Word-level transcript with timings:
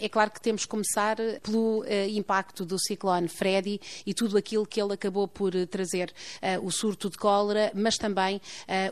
É 0.00 0.08
claro 0.08 0.30
que 0.30 0.40
temos 0.40 0.62
que 0.62 0.68
começar 0.68 1.16
pelo 1.42 1.80
uh, 1.80 1.86
impacto 2.08 2.64
do 2.64 2.78
ciclone 2.78 3.28
Freddy 3.28 3.78
e 4.06 4.14
tudo 4.14 4.38
aquilo 4.38 4.66
que 4.66 4.80
ele 4.80 4.94
acabou 4.94 5.28
por 5.28 5.52
trazer, 5.66 6.10
uh, 6.42 6.64
o 6.64 6.70
surto 6.70 7.10
de 7.10 7.18
cólera, 7.18 7.70
mas 7.74 7.96
também 7.96 8.36
uh, 8.36 8.40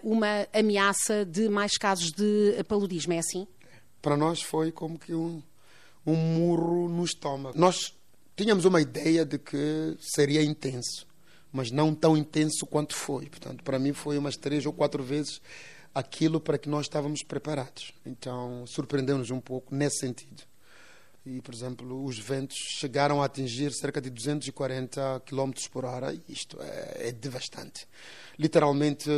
uma 0.03 0.47
ameaça 0.53 1.25
de 1.25 1.49
mais 1.49 1.79
casos 1.79 2.13
de 2.13 2.63
paludismo. 2.69 3.15
É 3.15 3.19
assim? 3.19 3.47
Para 4.03 4.17
nós 4.19 4.43
foi 4.43 4.71
como 4.71 4.99
que 4.99 5.15
um, 5.15 5.43
um 6.07 6.15
murro 6.15 6.89
no 6.89 7.05
estômago. 7.05 7.59
Nós 7.59 7.95
tínhamos 8.37 8.67
uma 8.67 8.81
ideia 8.81 9.25
de 9.25 9.39
que 9.39 9.97
seria 9.99 10.43
intenso, 10.43 11.07
mas 11.51 11.71
não 11.71 11.95
tão 11.95 12.17
intenso 12.17 12.67
quanto 12.67 12.95
foi. 12.95 13.31
Portanto, 13.31 13.65
para 13.65 13.79
mim 13.79 13.95
foi 13.95 14.19
umas 14.19 14.37
três 14.37 14.67
ou 14.67 14.75
quatro 14.75 15.03
vezes 15.03 15.41
aquilo 15.95 16.39
para 16.39 16.59
que 16.59 16.69
nós 16.69 16.87
estávamos 16.87 17.23
preparados. 17.23 17.93
Então, 18.05 18.67
surpreendeu-nos 18.67 19.31
um 19.31 19.41
pouco 19.41 19.75
nesse 19.75 20.01
sentido. 20.01 20.43
E, 21.29 21.43
por 21.43 21.53
exemplo, 21.53 22.05
os 22.05 22.19
ventos 22.19 22.57
chegaram 22.57 23.23
a 23.23 23.27
atingir 23.27 23.71
cerca 23.73 24.01
de 24.01 24.09
240 24.09 25.23
km 25.27 25.53
por 25.71 25.85
hora. 25.85 26.19
Isto 26.27 26.57
é, 26.63 27.09
é 27.09 27.13
devastante. 27.13 27.87
Literalmente, 28.39 29.11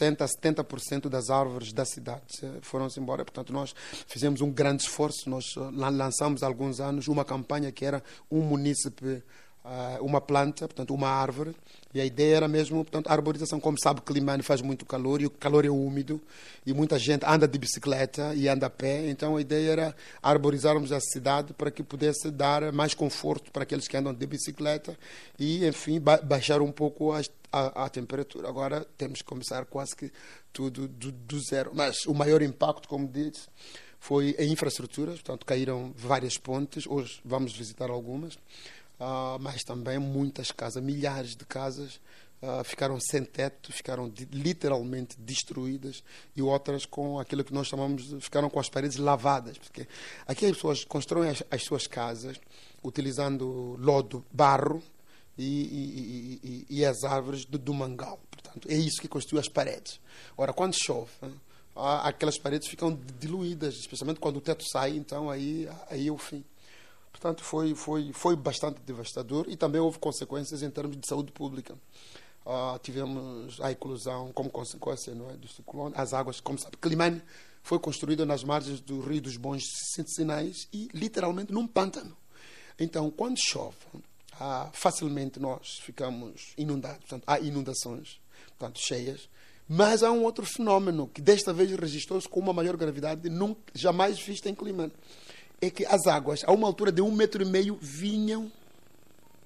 60% 0.00 0.20
a 0.20 0.26
70% 0.26 1.08
das 1.08 1.30
árvores 1.30 1.72
da 1.72 1.84
cidade 1.84 2.22
foram-se 2.60 3.00
embora. 3.00 3.24
Portanto, 3.24 3.52
nós 3.52 3.74
fizemos 4.06 4.40
um 4.40 4.50
grande 4.50 4.84
esforço. 4.84 5.28
Nós 5.28 5.44
lançamos 5.56 6.44
há 6.44 6.46
alguns 6.46 6.78
anos 6.78 7.08
uma 7.08 7.24
campanha 7.24 7.72
que 7.72 7.84
era 7.84 8.00
um 8.30 8.40
munícipe 8.40 9.22
ah, 9.64 9.96
uma 10.02 10.20
planta, 10.20 10.68
portanto, 10.68 10.92
uma 10.92 11.08
árvore, 11.08 11.56
e 11.94 12.00
a 12.00 12.04
ideia 12.04 12.36
era 12.38 12.48
mesmo, 12.48 12.84
portanto, 12.84 13.06
a 13.08 13.12
arborização, 13.12 13.60
como 13.60 13.78
sabe, 13.80 14.00
Climane 14.00 14.42
faz 14.42 14.60
muito 14.60 14.84
calor 14.84 15.22
e 15.22 15.26
o 15.26 15.30
calor 15.30 15.64
é 15.64 15.70
úmido 15.70 16.20
e 16.66 16.74
muita 16.74 16.98
gente 16.98 17.24
anda 17.24 17.46
de 17.46 17.56
bicicleta 17.56 18.34
e 18.34 18.48
anda 18.48 18.66
a 18.66 18.70
pé, 18.70 19.08
então 19.08 19.36
a 19.36 19.40
ideia 19.40 19.70
era 19.70 19.96
arborizarmos 20.20 20.90
a 20.90 20.98
cidade 20.98 21.52
para 21.52 21.70
que 21.70 21.84
pudesse 21.84 22.32
dar 22.32 22.72
mais 22.72 22.94
conforto 22.94 23.52
para 23.52 23.62
aqueles 23.62 23.86
que 23.86 23.96
andam 23.96 24.12
de 24.12 24.26
bicicleta 24.26 24.98
e, 25.38 25.64
enfim, 25.64 26.00
ba 26.00 26.16
baixar 26.16 26.60
um 26.60 26.72
pouco 26.72 27.12
a, 27.12 27.20
a, 27.52 27.88
temperatura. 27.88 28.48
Agora 28.48 28.84
temos 28.98 29.20
que 29.20 29.24
começar 29.24 29.64
quase 29.66 29.94
que 29.94 30.10
tudo 30.52 30.88
do, 30.88 31.12
do 31.12 31.40
zero, 31.40 31.70
mas 31.74 32.06
o 32.06 32.14
maior 32.14 32.42
impacto, 32.42 32.88
como 32.88 33.06
disse, 33.06 33.46
foi 34.00 34.34
em 34.38 34.52
infraestruturas, 34.52 35.14
portanto, 35.14 35.46
caíram 35.46 35.92
várias 35.96 36.36
pontes, 36.36 36.86
hoje 36.86 37.20
vamos 37.24 37.56
visitar 37.56 37.88
algumas 37.88 38.36
uh, 38.98 39.38
mas 39.40 39.62
também 39.62 39.98
muitas 39.98 40.50
casas, 40.50 40.82
milhares 40.82 41.36
de 41.36 41.44
casas 41.44 42.00
uh, 42.42 42.62
ficaram 42.64 42.98
sem 43.00 43.24
teto, 43.24 43.72
ficaram 43.72 44.12
literalmente 44.32 45.16
destruídas 45.18 46.02
e 46.36 46.42
outras 46.42 46.84
com 46.84 47.18
aquilo 47.18 47.44
que 47.44 47.52
nós 47.52 47.66
chamamos 47.66 48.06
de, 48.06 48.20
ficaram 48.20 48.50
com 48.50 48.60
as 48.60 48.68
paredes 48.68 48.96
lavadas, 48.96 49.58
porque 49.58 49.86
aqui 50.26 50.46
as 50.46 50.52
pessoas 50.52 50.84
constroem 50.84 51.30
as, 51.30 51.42
as 51.50 51.62
suas 51.62 51.86
casas 51.86 52.38
utilizando 52.82 53.76
lodo, 53.78 54.24
barro 54.30 54.82
e, 55.36 55.44
e, 55.44 56.40
e, 56.44 56.78
e 56.78 56.84
as 56.84 57.02
árvores 57.02 57.44
do, 57.44 57.58
do, 57.58 57.74
mangal. 57.74 58.20
Portanto, 58.30 58.68
é 58.70 58.74
isso 58.74 59.00
que 59.00 59.08
constitui 59.08 59.40
as 59.40 59.48
paredes. 59.48 60.00
Ora, 60.36 60.52
quando 60.52 60.74
chove, 60.74 61.10
aquelas 61.74 62.38
paredes 62.38 62.68
ficam 62.68 62.98
diluídas, 63.18 63.74
especialmente 63.74 64.20
quando 64.20 64.36
o 64.36 64.40
teto 64.40 64.64
sai, 64.70 64.90
então 64.96 65.30
aí, 65.30 65.68
aí 65.88 66.08
é 66.08 66.12
o 66.12 66.18
fim. 66.18 66.44
Portanto, 67.14 67.44
foi, 67.44 67.76
foi, 67.76 68.12
foi 68.12 68.34
bastante 68.34 68.80
devastador 68.80 69.46
e 69.48 69.56
também 69.56 69.80
houve 69.80 70.00
consequências 70.00 70.64
em 70.64 70.70
termos 70.70 70.96
de 70.96 71.06
saúde 71.06 71.30
pública. 71.30 71.78
Uh, 72.44 72.76
tivemos 72.82 73.60
a 73.60 73.70
eclosão 73.70 74.32
como 74.32 74.50
consequência 74.50 75.14
não 75.14 75.30
é, 75.30 75.34
do 75.34 75.46
ciclone. 75.46 75.94
As 75.96 76.12
águas, 76.12 76.40
como 76.40 76.58
sabe, 76.58 76.76
Climane 76.76 77.22
foi 77.62 77.78
construída 77.78 78.26
nas 78.26 78.42
margens 78.42 78.80
do 78.80 79.00
Rio 79.00 79.22
dos 79.22 79.36
Bons 79.36 79.62
Sinais 80.08 80.68
e 80.72 80.88
literalmente 80.92 81.52
num 81.52 81.68
pântano. 81.68 82.16
Então, 82.80 83.08
quando 83.12 83.38
chove, 83.38 83.76
uh, 83.94 84.68
facilmente 84.72 85.38
nós 85.38 85.78
ficamos 85.78 86.52
inundados. 86.58 86.98
Portanto, 86.98 87.22
há 87.28 87.38
inundações 87.38 88.20
portanto, 88.58 88.80
cheias. 88.80 89.28
Mas 89.68 90.02
há 90.02 90.10
um 90.10 90.24
outro 90.24 90.44
fenómeno 90.44 91.06
que 91.06 91.22
desta 91.22 91.52
vez 91.52 91.70
registrou-se 91.70 92.28
com 92.28 92.40
uma 92.40 92.52
maior 92.52 92.76
gravidade 92.76 93.30
nunca, 93.30 93.72
jamais 93.72 94.18
vista 94.18 94.50
em 94.50 94.54
Climane 94.54 94.92
é 95.66 95.70
que 95.70 95.84
as 95.86 96.06
águas, 96.06 96.42
a 96.44 96.52
uma 96.52 96.66
altura 96.66 96.92
de 96.92 97.02
um 97.02 97.10
metro 97.10 97.42
e 97.42 97.46
meio, 97.46 97.78
vinham 97.80 98.50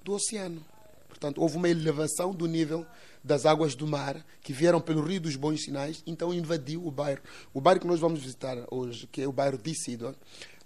do 0.03 0.13
oceano. 0.13 0.63
Portanto, 1.07 1.41
houve 1.41 1.57
uma 1.57 1.69
elevação 1.69 2.33
do 2.33 2.45
nível 2.45 2.85
das 3.23 3.45
águas 3.45 3.75
do 3.75 3.85
mar 3.85 4.25
que 4.41 4.53
vieram 4.53 4.79
pelo 4.79 5.01
Rio 5.01 5.21
dos 5.21 5.35
Bons 5.35 5.63
Sinais, 5.63 6.01
então 6.07 6.33
invadiu 6.33 6.85
o 6.85 6.91
bairro. 6.91 7.21
O 7.53 7.59
bairro 7.59 7.81
que 7.81 7.87
nós 7.87 7.99
vamos 7.99 8.21
visitar 8.21 8.57
hoje, 8.71 9.07
que 9.07 9.21
é 9.21 9.27
o 9.27 9.31
bairro 9.31 9.57
de 9.57 9.75
Sidon, 9.75 10.15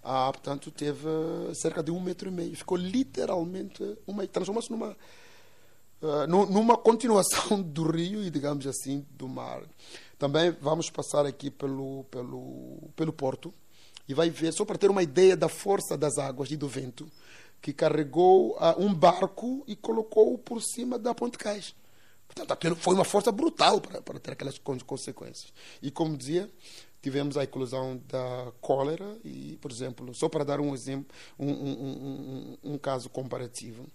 ah, 0.03 0.29
portanto, 0.33 0.69
teve 0.69 1.07
cerca 1.55 1.81
de 1.81 1.89
um 1.89 1.99
metro 1.99 2.27
e 2.27 2.31
meio. 2.31 2.55
Ficou 2.55 2.77
literalmente 2.77 3.97
uma. 4.05 4.27
transformou-se 4.27 4.69
numa. 4.69 4.97
Uh, 6.01 6.27
numa 6.27 6.75
continuação 6.75 7.61
do 7.63 7.89
rio 7.89 8.21
e, 8.21 8.29
digamos 8.29 8.67
assim, 8.67 9.05
do 9.11 9.25
mar. 9.25 9.63
Também 10.19 10.51
vamos 10.51 10.89
passar 10.89 11.25
aqui 11.25 11.49
pelo, 11.49 12.03
pelo, 12.11 12.89
pelo 12.93 13.13
porto, 13.13 13.53
e 14.07 14.13
vai 14.13 14.29
ver, 14.29 14.51
só 14.51 14.65
para 14.65 14.77
ter 14.77 14.89
uma 14.89 15.03
ideia 15.03 15.35
da 15.35 15.47
força 15.47 15.97
das 15.97 16.17
águas 16.17 16.51
e 16.51 16.57
do 16.57 16.67
vento, 16.67 17.09
que 17.61 17.71
carregou 17.71 18.57
uh, 18.57 18.75
um 18.77 18.93
barco 18.93 19.63
e 19.67 19.75
colocou-o 19.75 20.37
por 20.37 20.61
cima 20.61 20.99
da 20.99 21.15
Ponte 21.15 21.37
Cais. 21.37 21.73
Portanto, 22.27 22.75
foi 22.75 22.95
uma 22.95 23.05
força 23.05 23.31
brutal 23.31 23.79
para, 23.79 24.01
para 24.01 24.19
ter 24.19 24.31
aquelas 24.31 24.57
consequências. 24.57 25.53
E 25.81 25.91
como 25.91 26.17
dizia, 26.17 26.49
tivemos 27.01 27.37
a 27.37 27.43
eclosão 27.43 28.01
da 28.07 28.51
cólera 28.59 29.17
e, 29.23 29.57
por 29.61 29.71
exemplo, 29.71 30.13
só 30.15 30.27
para 30.27 30.43
dar 30.43 30.59
um 30.59 30.73
exemplo, 30.73 31.13
um, 31.37 31.51
um, 31.51 32.57
um, 32.63 32.73
um 32.73 32.77
caso 32.77 33.09
comparativo, 33.09 33.85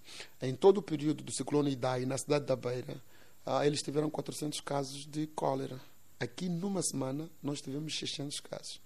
em 0.40 0.54
todo 0.54 0.78
o 0.78 0.82
período 0.82 1.24
do 1.24 1.32
ciclone 1.32 1.72
Idai, 1.72 2.04
na 2.04 2.16
cidade 2.16 2.44
da 2.44 2.54
Beira, 2.54 3.02
uh, 3.46 3.62
eles 3.64 3.82
tiveram 3.82 4.08
400 4.08 4.60
casos 4.60 5.06
de 5.06 5.26
cólera. 5.28 5.80
Aqui, 6.20 6.48
numa 6.48 6.82
semana, 6.82 7.30
nós 7.42 7.60
tivemos 7.60 7.98
600 7.98 8.40
casos. 8.40 8.80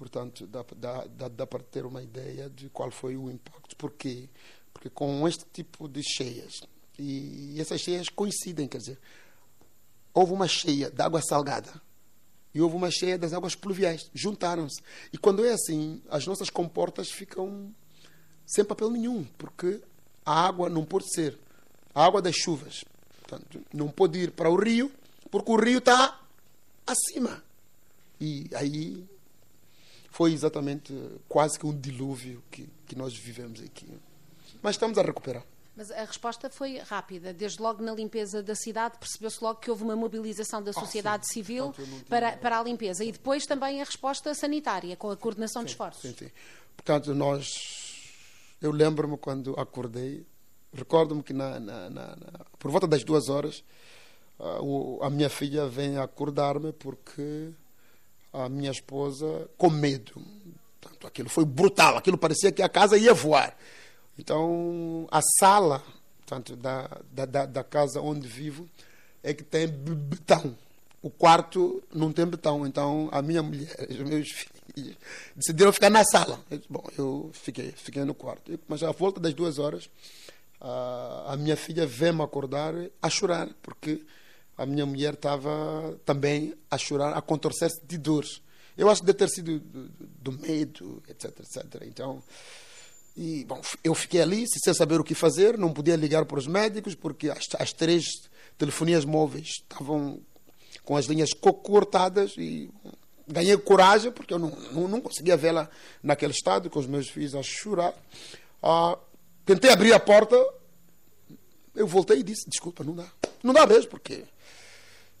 Portanto, 0.00 0.46
dá, 0.46 0.64
dá, 0.76 1.04
dá, 1.04 1.28
dá 1.28 1.46
para 1.46 1.62
ter 1.62 1.84
uma 1.84 2.02
ideia 2.02 2.48
de 2.48 2.70
qual 2.70 2.90
foi 2.90 3.18
o 3.18 3.30
impacto. 3.30 3.76
Por 3.76 3.92
quê? 3.92 4.30
Porque 4.72 4.88
com 4.88 5.28
este 5.28 5.44
tipo 5.52 5.86
de 5.86 6.02
cheias, 6.02 6.62
e 6.98 7.60
essas 7.60 7.82
cheias 7.82 8.08
coincidem, 8.08 8.66
quer 8.66 8.78
dizer, 8.78 8.98
houve 10.14 10.32
uma 10.32 10.48
cheia 10.48 10.90
de 10.90 11.02
água 11.02 11.20
salgada 11.20 11.70
e 12.54 12.62
houve 12.62 12.76
uma 12.76 12.90
cheia 12.90 13.18
das 13.18 13.34
águas 13.34 13.54
pluviais, 13.54 14.10
juntaram-se. 14.14 14.80
E 15.12 15.18
quando 15.18 15.44
é 15.44 15.52
assim, 15.52 16.00
as 16.08 16.26
nossas 16.26 16.48
comportas 16.48 17.10
ficam 17.10 17.70
sem 18.46 18.64
papel 18.64 18.90
nenhum, 18.90 19.24
porque 19.36 19.82
a 20.24 20.46
água 20.46 20.70
não 20.70 20.82
pode 20.82 21.12
ser 21.12 21.38
a 21.94 22.06
água 22.06 22.22
das 22.22 22.36
chuvas. 22.36 22.86
Portanto, 23.20 23.62
não 23.70 23.88
pode 23.90 24.18
ir 24.18 24.30
para 24.30 24.48
o 24.48 24.56
rio, 24.56 24.90
porque 25.30 25.52
o 25.52 25.56
rio 25.56 25.76
está 25.76 26.18
acima. 26.86 27.44
E 28.18 28.48
aí 28.54 29.06
foi 30.10 30.32
exatamente 30.32 30.92
quase 31.28 31.58
que 31.58 31.64
um 31.64 31.76
dilúvio 31.76 32.42
que, 32.50 32.68
que 32.86 32.96
nós 32.96 33.16
vivemos 33.16 33.60
aqui. 33.60 33.88
Mas 34.60 34.74
estamos 34.74 34.98
a 34.98 35.02
recuperar. 35.02 35.44
Mas 35.76 35.90
a 35.90 36.04
resposta 36.04 36.50
foi 36.50 36.78
rápida. 36.78 37.32
Desde 37.32 37.62
logo 37.62 37.82
na 37.82 37.94
limpeza 37.94 38.42
da 38.42 38.54
cidade, 38.54 38.98
percebeu-se 38.98 39.42
logo 39.42 39.60
que 39.60 39.70
houve 39.70 39.82
uma 39.84 39.96
mobilização 39.96 40.62
da 40.62 40.72
ah, 40.72 40.74
sociedade 40.74 41.24
ah, 41.26 41.32
civil 41.32 41.72
Portanto, 41.72 42.04
para, 42.06 42.36
para 42.36 42.58
a 42.58 42.62
limpeza. 42.62 43.04
E 43.04 43.12
depois 43.12 43.46
também 43.46 43.80
a 43.80 43.84
resposta 43.84 44.34
sanitária, 44.34 44.96
com 44.96 45.10
a 45.10 45.16
coordenação 45.16 45.62
sim, 45.62 45.66
de 45.66 45.72
esforços. 45.72 46.02
Sim, 46.02 46.14
sim. 46.18 46.30
Portanto, 46.76 47.14
nós. 47.14 47.46
Eu 48.60 48.72
lembro-me 48.72 49.16
quando 49.16 49.58
acordei, 49.58 50.26
recordo-me 50.74 51.22
que 51.22 51.32
na, 51.32 51.58
na, 51.58 51.88
na, 51.88 52.16
por 52.58 52.70
volta 52.70 52.86
das 52.86 53.02
duas 53.02 53.30
horas, 53.30 53.64
a, 54.38 55.06
a 55.06 55.08
minha 55.08 55.30
filha 55.30 55.66
vem 55.66 55.96
acordar-me 55.96 56.72
porque 56.74 57.54
a 58.32 58.48
minha 58.48 58.70
esposa 58.70 59.48
com 59.56 59.70
medo. 59.70 60.12
Portanto, 60.80 61.06
aquilo 61.06 61.28
foi 61.28 61.44
brutal, 61.44 61.96
aquilo 61.96 62.18
parecia 62.18 62.52
que 62.52 62.62
a 62.62 62.68
casa 62.68 62.96
ia 62.96 63.14
voar. 63.14 63.56
Então, 64.18 65.08
a 65.10 65.20
sala 65.38 65.82
portanto, 66.30 66.54
da, 66.54 66.88
da, 67.10 67.46
da 67.46 67.64
casa 67.64 68.00
onde 68.00 68.28
vivo 68.28 68.68
é 69.22 69.34
que 69.34 69.42
tem 69.42 69.66
betão. 69.66 70.56
O 71.02 71.10
quarto 71.10 71.82
não 71.92 72.12
tem 72.12 72.24
betão. 72.24 72.64
Então, 72.64 73.08
a 73.10 73.20
minha 73.20 73.42
mulher, 73.42 73.74
os 73.90 73.98
meus 73.98 74.28
filhos, 74.30 74.96
decidiram 75.34 75.72
ficar 75.72 75.90
na 75.90 76.04
sala. 76.04 76.40
Bom, 76.68 76.84
eu 76.96 77.30
fiquei, 77.32 77.72
fiquei 77.72 78.04
no 78.04 78.14
quarto. 78.14 78.58
Mas 78.68 78.82
à 78.82 78.92
volta 78.92 79.18
das 79.18 79.34
duas 79.34 79.58
horas, 79.58 79.90
a, 80.60 81.32
a 81.32 81.36
minha 81.36 81.56
filha 81.56 81.84
veio-me 81.84 82.22
acordar 82.22 82.74
a 83.02 83.10
chorar, 83.10 83.48
porque 83.60 84.02
a 84.60 84.66
minha 84.66 84.84
mulher 84.84 85.14
estava 85.14 85.98
também 86.04 86.54
a 86.70 86.76
chorar, 86.76 87.16
a 87.16 87.22
contorcer-se 87.22 87.80
de 87.82 87.96
dores. 87.96 88.42
Eu 88.76 88.90
acho 88.90 89.00
que 89.00 89.06
deve 89.06 89.18
ter 89.18 89.28
sido 89.30 89.58
do, 89.58 89.88
do, 90.20 90.32
medo, 90.32 91.02
etc, 91.08 91.30
etc. 91.40 91.82
Então, 91.86 92.22
e, 93.16 93.42
bom, 93.46 93.58
eu 93.82 93.94
fiquei 93.94 94.20
ali 94.20 94.44
sem 94.46 94.74
saber 94.74 95.00
o 95.00 95.04
que 95.04 95.14
fazer, 95.14 95.56
não 95.56 95.72
podia 95.72 95.96
ligar 95.96 96.26
para 96.26 96.38
os 96.38 96.46
médicos, 96.46 96.94
porque 96.94 97.30
as, 97.30 97.48
as 97.58 97.72
três 97.72 98.04
telefonias 98.58 99.06
móveis 99.06 99.62
estavam 99.62 100.20
com 100.84 100.94
as 100.94 101.06
linhas 101.06 101.32
cortadas 101.32 102.34
e 102.36 102.70
ganhei 103.26 103.56
coragem, 103.56 104.12
porque 104.12 104.34
eu 104.34 104.38
não, 104.38 104.50
não, 104.72 104.88
não 104.88 105.00
conseguia 105.00 105.38
vê-la 105.38 105.70
naquele 106.02 106.32
estado, 106.32 106.68
com 106.68 106.78
os 106.78 106.86
meus 106.86 107.08
filhos 107.08 107.34
a 107.34 107.42
chorar. 107.42 107.94
Ah, 108.62 108.98
tentei 109.46 109.70
abrir 109.70 109.94
a 109.94 110.00
porta, 110.00 110.36
eu 111.74 111.86
voltei 111.86 112.18
e 112.18 112.22
disse: 112.22 112.46
desculpa, 112.46 112.84
não 112.84 112.94
dá. 112.94 113.10
Não 113.42 113.54
dá 113.54 113.66
mesmo, 113.66 113.88
porque 113.90 114.24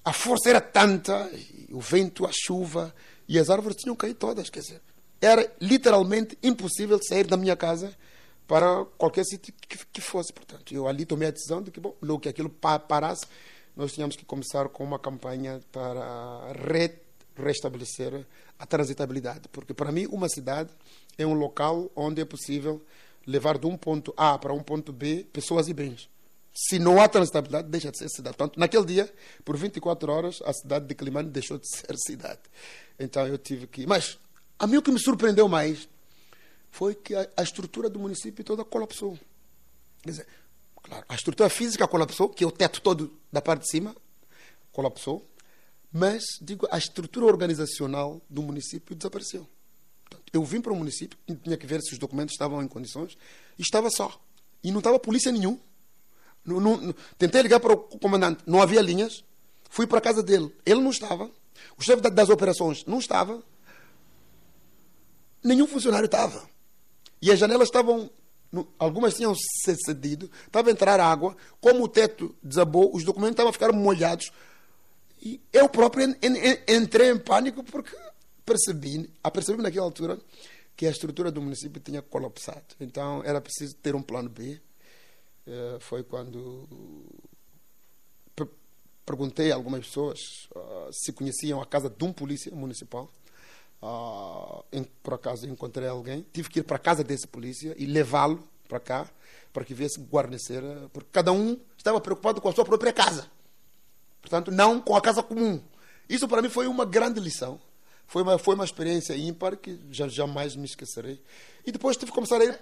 a 0.04 0.12
força 0.12 0.48
era 0.48 0.60
tanta, 0.60 1.30
o 1.70 1.80
vento, 1.80 2.26
a 2.26 2.30
chuva, 2.32 2.94
e 3.28 3.38
as 3.38 3.50
árvores 3.50 3.76
tinham 3.76 3.94
caído 3.94 4.18
todas. 4.18 4.50
Quer 4.50 4.60
dizer, 4.60 4.82
era 5.20 5.50
literalmente 5.60 6.36
impossível 6.42 6.98
sair 7.02 7.26
da 7.26 7.36
minha 7.36 7.56
casa 7.56 7.94
para 8.46 8.84
qualquer 8.98 9.24
sítio 9.24 9.54
que, 9.60 9.78
que, 9.86 10.00
fosse. 10.00 10.32
Portanto, 10.32 10.74
eu 10.74 10.88
ali 10.88 11.04
tomei 11.04 11.28
a 11.28 11.30
decisão 11.30 11.62
de 11.62 11.70
que, 11.70 11.78
bom, 11.78 11.94
logo 12.02 12.20
que 12.20 12.28
aquilo 12.28 12.50
parasse, 12.50 13.24
nós 13.76 13.92
tínhamos 13.92 14.16
que 14.16 14.24
começar 14.24 14.68
com 14.68 14.82
uma 14.82 14.98
campanha 14.98 15.60
para 15.70 16.52
re 16.68 16.90
restabelecer 17.36 18.26
a 18.58 18.66
transitabilidade. 18.66 19.48
Porque, 19.52 19.72
para 19.72 19.92
mim, 19.92 20.06
uma 20.10 20.28
cidade 20.28 20.70
é 21.16 21.24
um 21.24 21.34
local 21.34 21.90
onde 21.94 22.20
é 22.20 22.24
possível 22.24 22.82
levar 23.26 23.56
de 23.56 23.66
um 23.66 23.76
ponto 23.76 24.12
A 24.16 24.36
para 24.36 24.52
um 24.52 24.62
ponto 24.62 24.92
B 24.92 25.26
pessoas 25.32 25.68
e 25.68 25.72
bens. 25.72 26.08
Se 26.52 26.78
não 26.78 27.00
há 27.00 27.08
transitabilidade, 27.08 27.68
deixa 27.68 27.90
de 27.90 27.98
ser 27.98 28.08
cidade. 28.08 28.36
Portanto, 28.36 28.58
naquele 28.58 28.84
dia, 28.84 29.12
por 29.44 29.56
24 29.56 30.12
horas, 30.12 30.42
a 30.44 30.52
cidade 30.52 30.86
de 30.86 30.94
Climane 30.94 31.30
deixou 31.30 31.58
de 31.58 31.68
ser 31.70 31.96
cidade. 31.96 32.40
Então, 32.98 33.26
eu 33.26 33.38
tive 33.38 33.66
que. 33.66 33.86
Mas, 33.86 34.18
a 34.58 34.66
mim 34.66 34.76
o 34.76 34.82
que 34.82 34.90
me 34.90 34.98
surpreendeu 34.98 35.48
mais 35.48 35.88
foi 36.70 36.94
que 36.94 37.14
a, 37.14 37.28
a 37.36 37.42
estrutura 37.42 37.88
do 37.88 37.98
município 37.98 38.44
toda 38.44 38.64
colapsou. 38.64 39.18
Quer 40.02 40.10
dizer, 40.10 40.26
claro, 40.82 41.04
a 41.08 41.14
estrutura 41.14 41.48
física 41.48 41.86
colapsou, 41.86 42.28
que 42.28 42.44
é 42.44 42.46
o 42.46 42.50
teto 42.50 42.80
todo 42.80 43.16
da 43.32 43.40
parte 43.40 43.62
de 43.62 43.70
cima, 43.70 43.94
colapsou, 44.72 45.26
mas, 45.92 46.22
digo, 46.40 46.66
a 46.70 46.78
estrutura 46.78 47.26
organizacional 47.26 48.20
do 48.28 48.42
município 48.42 48.94
desapareceu. 48.94 49.46
Eu 50.32 50.44
vim 50.44 50.60
para 50.60 50.72
o 50.72 50.76
município, 50.76 51.18
tinha 51.42 51.56
que 51.56 51.66
ver 51.66 51.80
se 51.80 51.92
os 51.92 51.98
documentos 51.98 52.34
estavam 52.34 52.62
em 52.62 52.68
condições, 52.68 53.18
e 53.58 53.62
estava 53.62 53.90
só. 53.90 54.20
E 54.62 54.70
não 54.70 54.78
estava 54.78 54.98
polícia 54.98 55.32
nenhum. 55.32 55.58
Tentei 57.18 57.42
ligar 57.42 57.60
para 57.60 57.72
o 57.72 57.98
comandante, 57.98 58.42
não 58.46 58.62
havia 58.62 58.80
linhas. 58.80 59.24
Fui 59.68 59.86
para 59.86 59.98
a 59.98 60.02
casa 60.02 60.22
dele, 60.22 60.54
ele 60.66 60.80
não 60.80 60.90
estava. 60.90 61.30
O 61.78 61.82
chefe 61.82 62.02
das 62.10 62.28
operações 62.28 62.84
não 62.86 62.98
estava. 62.98 63.42
Nenhum 65.42 65.66
funcionário 65.66 66.06
estava. 66.06 66.48
E 67.22 67.30
as 67.30 67.38
janelas 67.38 67.68
estavam, 67.68 68.10
algumas 68.78 69.14
tinham 69.14 69.34
cedido, 69.84 70.30
estava 70.46 70.68
a 70.68 70.72
entrar 70.72 70.98
água. 70.98 71.36
Como 71.60 71.84
o 71.84 71.88
teto 71.88 72.34
desabou, 72.42 72.94
os 72.94 73.04
documentos 73.04 73.32
estavam 73.32 73.50
a 73.50 73.52
ficar 73.52 73.72
molhados. 73.72 74.32
E 75.22 75.40
eu 75.52 75.68
próprio 75.68 76.16
entrei 76.66 77.10
em 77.10 77.18
pânico 77.18 77.62
porque 77.62 77.94
percebi, 78.44 79.10
apercebi 79.22 79.62
naquela 79.62 79.84
altura 79.84 80.18
que 80.74 80.86
a 80.86 80.90
estrutura 80.90 81.30
do 81.30 81.42
município 81.42 81.80
tinha 81.80 82.00
colapsado. 82.00 82.74
Então 82.80 83.22
era 83.22 83.40
preciso 83.40 83.76
ter 83.76 83.94
um 83.94 84.02
plano 84.02 84.30
B. 84.30 84.60
Eh, 85.50 85.78
foi 85.80 86.04
quando 86.04 86.68
perguntei 89.04 89.50
a 89.50 89.56
algumas 89.56 89.84
pessoas 89.84 90.48
uh, 90.54 90.88
se 90.92 91.12
conheciam 91.12 91.60
a 91.60 91.66
casa 91.66 91.90
de 91.90 92.04
um 92.04 92.12
polícia 92.12 92.54
municipal. 92.54 93.10
Em, 94.70 94.84
por 95.02 95.14
acaso 95.14 95.48
encontrei 95.48 95.88
alguém, 95.88 96.24
tive 96.32 96.48
que 96.48 96.60
ir 96.60 96.62
para 96.62 96.76
a 96.76 96.78
casa 96.78 97.02
desse 97.02 97.26
polícia 97.26 97.74
e 97.76 97.86
levá-lo 97.86 98.40
para 98.68 98.78
cá 98.78 99.10
para 99.52 99.64
que 99.64 99.74
viesse 99.74 99.98
guarnecer, 100.00 100.62
porque 100.92 101.08
cada 101.10 101.32
um 101.32 101.58
estava 101.76 102.00
preocupado 102.00 102.40
com 102.40 102.48
a 102.48 102.52
sua 102.52 102.64
própria 102.64 102.92
casa. 102.92 103.28
Portanto, 104.20 104.52
não 104.52 104.80
com 104.80 104.94
a 104.94 105.00
casa 105.00 105.24
comum. 105.24 105.60
Isso 106.08 106.28
para 106.28 106.40
mim 106.40 106.48
foi 106.48 106.68
uma 106.68 106.84
grande 106.84 107.18
lição. 107.18 107.60
Foi 108.10 108.22
uma, 108.22 108.38
foi 108.38 108.56
uma 108.56 108.64
experiência 108.64 109.16
ímpar 109.16 109.56
que 109.56 109.78
já, 109.88 110.08
jamais 110.08 110.56
me 110.56 110.64
esquecerei. 110.64 111.22
E 111.64 111.70
depois 111.70 111.96
tive 111.96 112.10
que 112.10 112.14
começar 112.16 112.40
a 112.40 112.44
ir 112.44 112.58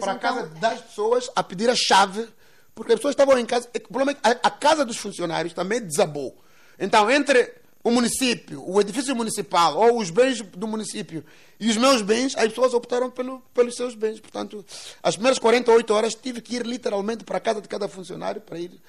para 0.00 0.12
a 0.12 0.14
então... 0.14 0.18
casa 0.18 0.46
das 0.46 0.80
pessoas 0.80 1.30
a 1.36 1.42
pedir 1.42 1.68
a 1.68 1.74
chave, 1.76 2.26
porque 2.74 2.92
as 2.92 2.98
pessoas 2.98 3.12
estavam 3.12 3.38
em 3.38 3.44
casa. 3.44 3.68
O 3.68 3.80
problema 3.92 4.12
é 4.12 4.14
que 4.14 4.20
a, 4.22 4.30
a 4.48 4.50
casa 4.50 4.86
dos 4.86 4.96
funcionários 4.96 5.52
também 5.52 5.82
desabou. 5.82 6.34
Então, 6.78 7.10
entre 7.10 7.52
o 7.84 7.90
município, 7.90 8.64
o 8.66 8.80
edifício 8.80 9.14
municipal 9.14 9.76
ou 9.76 9.98
os 9.98 10.08
bens 10.08 10.40
do 10.40 10.66
município 10.66 11.22
e 11.60 11.68
os 11.68 11.76
meus 11.76 12.00
bens, 12.00 12.34
as 12.34 12.48
pessoas 12.48 12.72
optaram 12.72 13.10
pelo, 13.10 13.40
pelos 13.52 13.76
seus 13.76 13.94
bens. 13.94 14.20
Portanto, 14.20 14.64
as 15.02 15.16
primeiras 15.16 15.38
48 15.38 15.92
horas 15.92 16.14
tive 16.14 16.40
que 16.40 16.56
ir 16.56 16.64
literalmente 16.64 17.24
para 17.24 17.36
a 17.36 17.40
casa 17.40 17.60
de 17.60 17.68
cada 17.68 17.88
funcionário 17.88 18.40
para 18.40 18.58
ir 18.58 18.80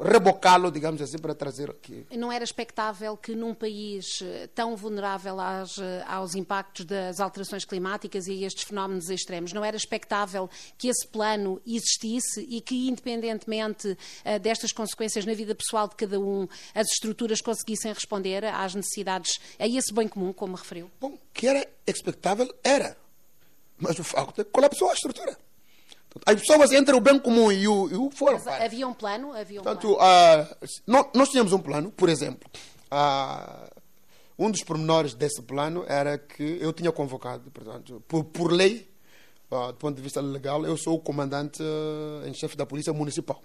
rebocá-lo, 0.00 0.70
digamos 0.70 1.00
assim, 1.00 1.18
para 1.18 1.34
trazer 1.34 1.70
aqui. 1.70 2.06
Não 2.16 2.30
era 2.30 2.44
expectável 2.44 3.16
que 3.16 3.34
num 3.34 3.54
país 3.54 4.20
eh, 4.22 4.48
tão 4.54 4.76
vulnerável 4.76 5.40
às, 5.40 5.78
eh, 5.78 6.04
aos 6.06 6.34
impactos 6.34 6.84
das 6.84 7.20
alterações 7.20 7.64
climáticas 7.64 8.26
e 8.26 8.44
estes 8.44 8.64
fenómenos 8.64 9.10
extremos, 9.10 9.52
não 9.52 9.64
era 9.64 9.76
expectável 9.76 10.48
que 10.76 10.88
esse 10.88 11.06
plano 11.06 11.60
existisse 11.66 12.46
e 12.48 12.60
que, 12.60 12.88
independentemente 12.88 13.88
uh, 13.88 14.38
destas 14.40 14.72
consequências 14.72 15.24
na 15.24 15.34
vida 15.34 15.54
pessoal 15.54 15.88
de 15.88 15.96
cada 15.96 16.18
um, 16.18 16.48
as 16.74 16.88
estruturas 16.88 17.40
conseguissem 17.40 17.92
responder 17.92 18.44
às 18.44 18.74
necessidades, 18.74 19.38
a 19.58 19.66
esse 19.66 19.92
bem 19.92 20.08
comum, 20.08 20.32
como 20.32 20.56
referiu? 20.56 20.90
Bom, 21.00 21.18
que 21.32 21.46
era 21.46 21.66
expectável, 21.86 22.52
era. 22.62 22.96
Mas 23.78 23.98
o 23.98 24.04
facto 24.04 24.40
é 24.40 24.44
que 24.44 24.50
colapsou 24.50 24.90
a 24.90 24.94
estrutura. 24.94 25.36
As 26.26 26.40
pessoas 26.40 26.72
entre 26.72 26.94
o 26.94 27.00
bem 27.00 27.18
comum 27.18 27.52
e 27.52 27.68
o, 27.68 27.88
e 27.88 27.94
o 27.94 28.10
foram. 28.10 28.40
havia 28.48 28.86
um 28.86 28.94
plano? 28.94 29.32
Havia 29.32 29.60
um 29.60 29.64
Portanto, 29.64 29.96
plano. 29.96 30.48
Uh, 30.86 31.08
nós 31.14 31.28
tínhamos 31.28 31.52
um 31.52 31.58
plano, 31.58 31.90
por 31.92 32.08
exemplo. 32.08 32.50
Uh, 32.90 33.70
um 34.36 34.50
dos 34.50 34.62
pormenores 34.64 35.14
desse 35.14 35.40
plano 35.42 35.84
era 35.86 36.18
que 36.18 36.58
eu 36.60 36.72
tinha 36.72 36.90
convocado, 36.90 37.50
portanto, 37.50 38.02
por, 38.08 38.24
por 38.24 38.50
lei, 38.50 38.90
uh, 39.50 39.68
do 39.68 39.74
ponto 39.74 39.96
de 39.96 40.02
vista 40.02 40.20
legal, 40.20 40.64
eu 40.64 40.76
sou 40.76 40.96
o 40.96 41.00
comandante 41.00 41.62
em 42.26 42.34
chefe 42.34 42.56
da 42.56 42.66
Polícia 42.66 42.92
Municipal. 42.92 43.40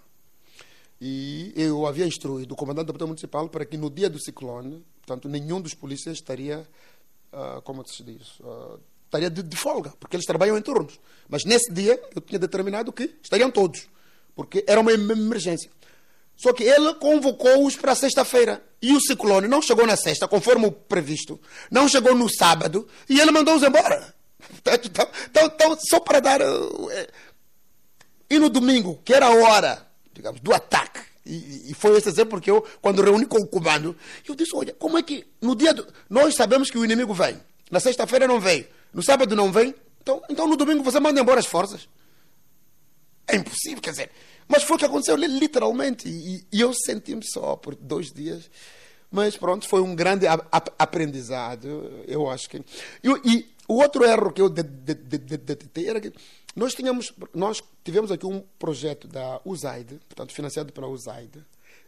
E 1.00 1.53
eu 1.56 1.85
havia 1.85 2.07
instruído 2.07 2.53
o 2.53 2.56
comandante 2.57 2.88
da 2.88 2.94
Polícia 2.94 3.07
Municipal 3.07 3.50
para 3.50 3.65
que 3.65 3.77
no 3.77 3.89
dia 3.89 4.09
do 4.09 4.17
ciclone, 4.17 4.83
portanto, 5.06 5.29
nenhum 5.29 5.62
dos 5.62 5.73
polícias 5.73 6.15
estaria, 6.15 6.65
como 7.65 7.85
se 7.85 8.01
diz, 8.01 8.39
estaria 9.17 9.29
de, 9.29 9.44
de, 9.44 9.57
folga, 9.57 9.94
porque 10.00 10.15
eles 10.15 10.25
trabalham 10.25 10.57
em 10.57 10.62
turnos. 10.62 11.00
Mas 11.29 11.44
nesse 11.45 11.71
dia 11.71 12.00
eu 12.15 12.21
tinha 12.21 12.39
determinado 12.39 12.91
que 12.91 13.15
estariam 13.21 13.50
todos, 13.50 13.88
porque 14.35 14.63
era 14.67 14.79
uma 14.79 14.91
emergência. 14.91 15.69
Só 16.38 16.51
que 16.51 16.63
ele 16.63 16.94
convocou-os 16.95 17.75
para 17.75 17.95
sexta-feira. 17.95 18.62
E 18.81 18.94
o 18.94 19.00
ciclone 19.00 19.47
não 19.47 19.62
chegou 19.62 19.88
na 19.88 19.95
sexta, 19.95 20.27
conforme 20.27 20.67
o 20.67 20.71
previsto. 20.71 21.39
Não 21.71 21.88
chegou 21.88 22.13
no 22.13 22.29
sábado. 22.29 22.88
E 23.09 23.19
ele 23.19 23.31
mandou-os 23.31 23.63
embora. 23.63 24.13
Então, 24.67 25.07
então, 25.29 25.45
então, 25.45 25.77
só 25.89 26.00
para 26.00 26.19
dar. 26.19 26.39
Eh, 26.41 27.07
e 28.29 28.38
no 28.38 28.48
domingo, 28.48 29.01
que 29.03 29.13
era 29.13 29.25
a 29.25 29.31
hora, 29.31 29.88
digamos, 30.13 30.39
do 30.39 30.53
ataque. 30.53 31.00
E, 31.25 31.72
e 31.72 31.74
foi 31.74 31.98
esse 31.98 32.10
exemplo 32.10 32.31
porque 32.31 32.51
eu, 32.51 32.63
quando 32.79 33.01
reuni 33.01 33.25
com 33.25 33.39
o 33.39 33.48
comando, 33.48 33.95
eu 34.27 34.36
disse: 34.36 34.55
olha, 34.55 34.74
como 34.74 34.98
é 34.98 35.03
que 35.03 35.25
no 35.41 35.55
dia. 35.55 35.74
Do... 35.74 35.88
Nós 36.07 36.36
sabemos 36.36 36.69
que 36.69 36.77
o 36.77 36.86
inimigo 36.86 37.13
vem. 37.13 37.39
Na 37.72 37.79
sexta-feira 37.79 38.27
não 38.27 38.39
veio. 38.39 38.67
No 38.95 39.03
sábado 39.03 39.35
não 39.35 39.51
vem, 39.51 39.75
então, 40.01 40.21
então 40.29 40.47
no 40.47 40.55
domingo 40.55 40.81
você 40.81 41.01
manda 41.01 41.19
embora 41.19 41.37
as 41.37 41.45
forças. 41.45 41.89
É 43.27 43.35
impossível, 43.35 43.81
quer 43.81 43.89
dizer. 43.89 44.09
Mas 44.47 44.63
foi 44.63 44.77
o 44.77 44.79
que 44.79 44.85
aconteceu 44.85 45.17
literalmente. 45.17 46.07
E, 46.07 46.47
e 46.49 46.61
eu 46.61 46.73
senti-me 46.73 47.27
só 47.27 47.57
por 47.57 47.75
dois 47.75 48.09
dias. 48.13 48.49
Mas 49.11 49.35
pronto, 49.35 49.67
foi 49.67 49.81
um 49.81 49.93
grande 49.93 50.25
aprendizado. 50.79 52.03
Eu 52.07 52.29
acho 52.29 52.49
que. 52.49 52.63
E, 53.03 53.09
e 53.29 53.55
o 53.67 53.81
outro 53.81 54.05
erro 54.05 54.31
que 54.31 54.41
eu 54.41 54.47
detetei 54.49 55.89
era 55.89 55.99
que 55.99 56.13
nós, 56.55 56.73
tínhamos, 56.73 57.11
nós 57.33 57.61
tivemos 57.83 58.13
aqui 58.13 58.25
um 58.25 58.39
projeto 58.57 59.09
da 59.09 59.41
USAID, 59.43 59.99
portanto, 60.07 60.33
financiado 60.33 60.71
pela 60.71 60.87
USAID, 60.87 61.43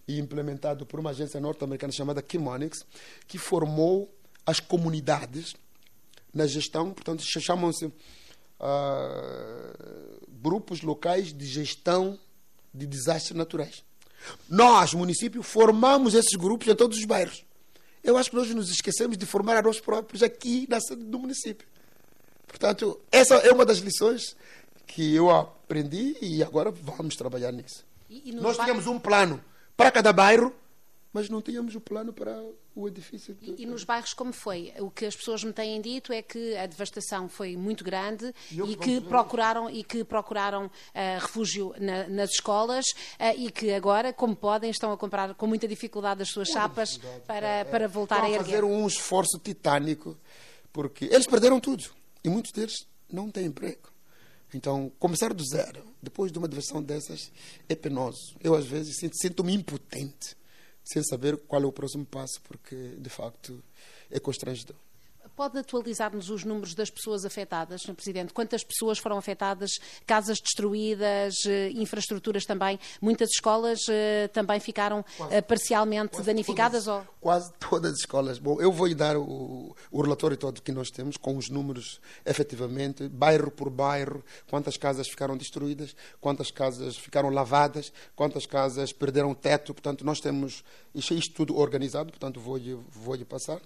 e 0.05 0.19
implementado 0.19 0.85
por 0.85 0.99
uma 0.99 1.11
agência 1.11 1.39
norte-americana 1.39 1.93
chamada 1.93 2.21
Chemonics, 2.27 2.85
que 3.27 3.37
formou 3.37 4.13
as 4.45 4.59
comunidades 4.59 5.55
na 6.37 6.47
gestão, 6.47 6.93
portanto, 6.93 7.23
chamam-se 7.23 7.85
uh, 7.85 7.93
grupos 10.29 10.81
locais 10.81 11.33
de 11.33 11.45
gestão 11.45 12.17
de 12.73 12.85
desastres 12.85 13.35
naturais. 13.35 13.83
Nós, 14.47 14.93
município, 14.93 15.41
formamos 15.41 16.13
esses 16.13 16.35
grupos 16.35 16.67
em 16.67 16.75
todos 16.75 16.97
os 16.97 17.05
bairros. 17.05 17.43
Eu 18.03 18.17
acho 18.17 18.29
que 18.29 18.35
nós 18.35 18.49
nos 18.53 18.69
esquecemos 18.69 19.17
de 19.17 19.25
formar 19.25 19.57
a 19.57 19.61
nós 19.61 19.79
próprios 19.79 20.21
aqui 20.23 20.67
na 20.69 20.79
sede 20.79 21.03
do 21.03 21.19
município. 21.19 21.67
Portanto, 22.47 22.99
essa 23.11 23.35
é 23.35 23.51
uma 23.51 23.65
das 23.65 23.79
lições 23.79 24.35
que 24.85 25.13
eu 25.13 25.29
aprendi 25.29 26.15
e 26.21 26.41
agora 26.43 26.71
vamos 26.71 27.15
trabalhar 27.15 27.51
nisso. 27.51 27.85
E, 28.09 28.29
e 28.29 28.31
nós 28.31 28.57
tínhamos 28.57 28.87
um 28.87 28.97
plano 28.97 29.43
para 29.75 29.91
cada 29.91 30.13
bairro, 30.13 30.55
mas 31.11 31.29
não 31.29 31.41
tínhamos 31.41 31.75
o 31.75 31.79
um 31.79 31.81
plano 31.81 32.13
para 32.13 32.41
o 32.77 32.87
edifício. 32.87 33.35
E, 33.41 33.63
e, 33.63 33.65
nos 33.65 33.83
bairros 33.83 34.13
como 34.13 34.31
foi? 34.31 34.71
O 34.79 34.91
que 34.91 35.05
as 35.05 35.15
pessoas 35.15 35.43
me 35.43 35.51
têm 35.51 35.81
dito 35.81 36.13
é 36.13 36.21
que 36.21 36.55
a 36.55 36.67
devastação 36.67 37.27
foi 37.27 37.57
muito 37.57 37.83
grande 37.83 38.31
e, 38.51 38.61
e 38.61 38.75
que 38.75 39.01
procuraram 39.01 39.67
e 39.67 39.83
que 39.83 40.03
procuraram 40.03 40.67
uh, 40.67 40.71
refúgio 41.19 41.73
na, 41.79 42.07
nas 42.07 42.29
escolas 42.29 42.85
uh, 43.19 43.35
e 43.35 43.51
que 43.51 43.71
agora, 43.73 44.13
como 44.13 44.35
podem, 44.35 44.69
estão 44.69 44.91
a 44.91 44.97
comprar 44.97 45.33
com 45.33 45.47
muita 45.47 45.67
dificuldade 45.67 46.21
as 46.21 46.29
suas 46.29 46.49
chapas 46.49 46.99
para, 47.25 47.47
é, 47.47 47.63
para 47.63 47.87
voltar 47.87 48.23
a 48.23 48.29
erguer. 48.29 48.45
fazer 48.45 48.63
um 48.63 48.85
esforço 48.85 49.39
titânico 49.39 50.15
porque 50.71 51.05
eles 51.05 51.25
perderam 51.25 51.59
tudo 51.59 51.83
e 52.23 52.29
muitos 52.29 52.51
deles 52.51 52.85
não 53.11 53.31
têm 53.31 53.47
emprego. 53.47 53.89
Então, 54.53 54.91
começar 54.99 55.33
do 55.33 55.43
zero, 55.43 55.83
depois 56.01 56.31
de 56.31 56.37
uma 56.37 56.47
diversão 56.47 56.81
dessas, 56.81 57.31
é 57.67 57.75
penoso. 57.75 58.35
Eu, 58.41 58.55
às 58.55 58.65
vezes, 58.65 58.95
sinto-me 59.19 59.53
impotente, 59.53 60.37
sem 60.91 61.03
saber 61.03 61.37
qual 61.47 61.61
é 61.61 61.65
o 61.65 61.71
próximo 61.71 62.05
passo, 62.05 62.41
porque, 62.43 62.75
de 62.97 63.09
facto, 63.09 63.63
é 64.09 64.19
constrangedor. 64.19 64.75
Pode 65.37 65.59
atualizar-nos 65.59 66.31
os 66.31 66.43
números 66.43 66.73
das 66.73 66.89
pessoas 66.89 67.23
afetadas, 67.23 67.83
Sr. 67.83 67.93
Presidente? 67.93 68.33
Quantas 68.33 68.63
pessoas 68.63 68.97
foram 68.97 69.19
afetadas? 69.19 69.69
Casas 70.03 70.39
destruídas, 70.41 71.35
eh, 71.45 71.69
infraestruturas 71.75 72.43
também? 72.43 72.79
Muitas 72.99 73.29
escolas 73.29 73.81
eh, 73.87 74.29
também 74.29 74.59
ficaram 74.59 75.05
quase, 75.15 75.35
eh, 75.35 75.41
parcialmente 75.41 76.13
quase 76.13 76.25
danificadas? 76.25 76.85
Todas, 76.85 77.05
ou? 77.07 77.15
Quase 77.21 77.53
todas 77.59 77.91
as 77.91 77.99
escolas. 77.99 78.39
Bom, 78.39 78.59
eu 78.59 78.71
vou 78.71 78.87
lhe 78.87 78.95
dar 78.95 79.15
o, 79.15 79.75
o 79.91 80.01
relatório 80.01 80.35
todo 80.35 80.59
que 80.59 80.71
nós 80.71 80.89
temos, 80.89 81.17
com 81.17 81.37
os 81.37 81.51
números 81.51 82.01
efetivamente, 82.25 83.07
bairro 83.07 83.51
por 83.51 83.69
bairro, 83.69 84.25
quantas 84.49 84.75
casas 84.75 85.07
ficaram 85.07 85.37
destruídas, 85.37 85.95
quantas 86.19 86.49
casas 86.49 86.97
ficaram 86.97 87.29
lavadas, 87.29 87.93
quantas 88.15 88.47
casas 88.47 88.91
perderam 88.91 89.35
teto. 89.35 89.71
Portanto, 89.71 90.03
nós 90.03 90.19
temos 90.19 90.63
isto, 90.95 91.13
isto 91.13 91.35
tudo 91.35 91.55
organizado, 91.59 92.09
portanto, 92.09 92.39
vou-lhe 92.39 92.73
vou 92.89 93.15
passar 93.23 93.61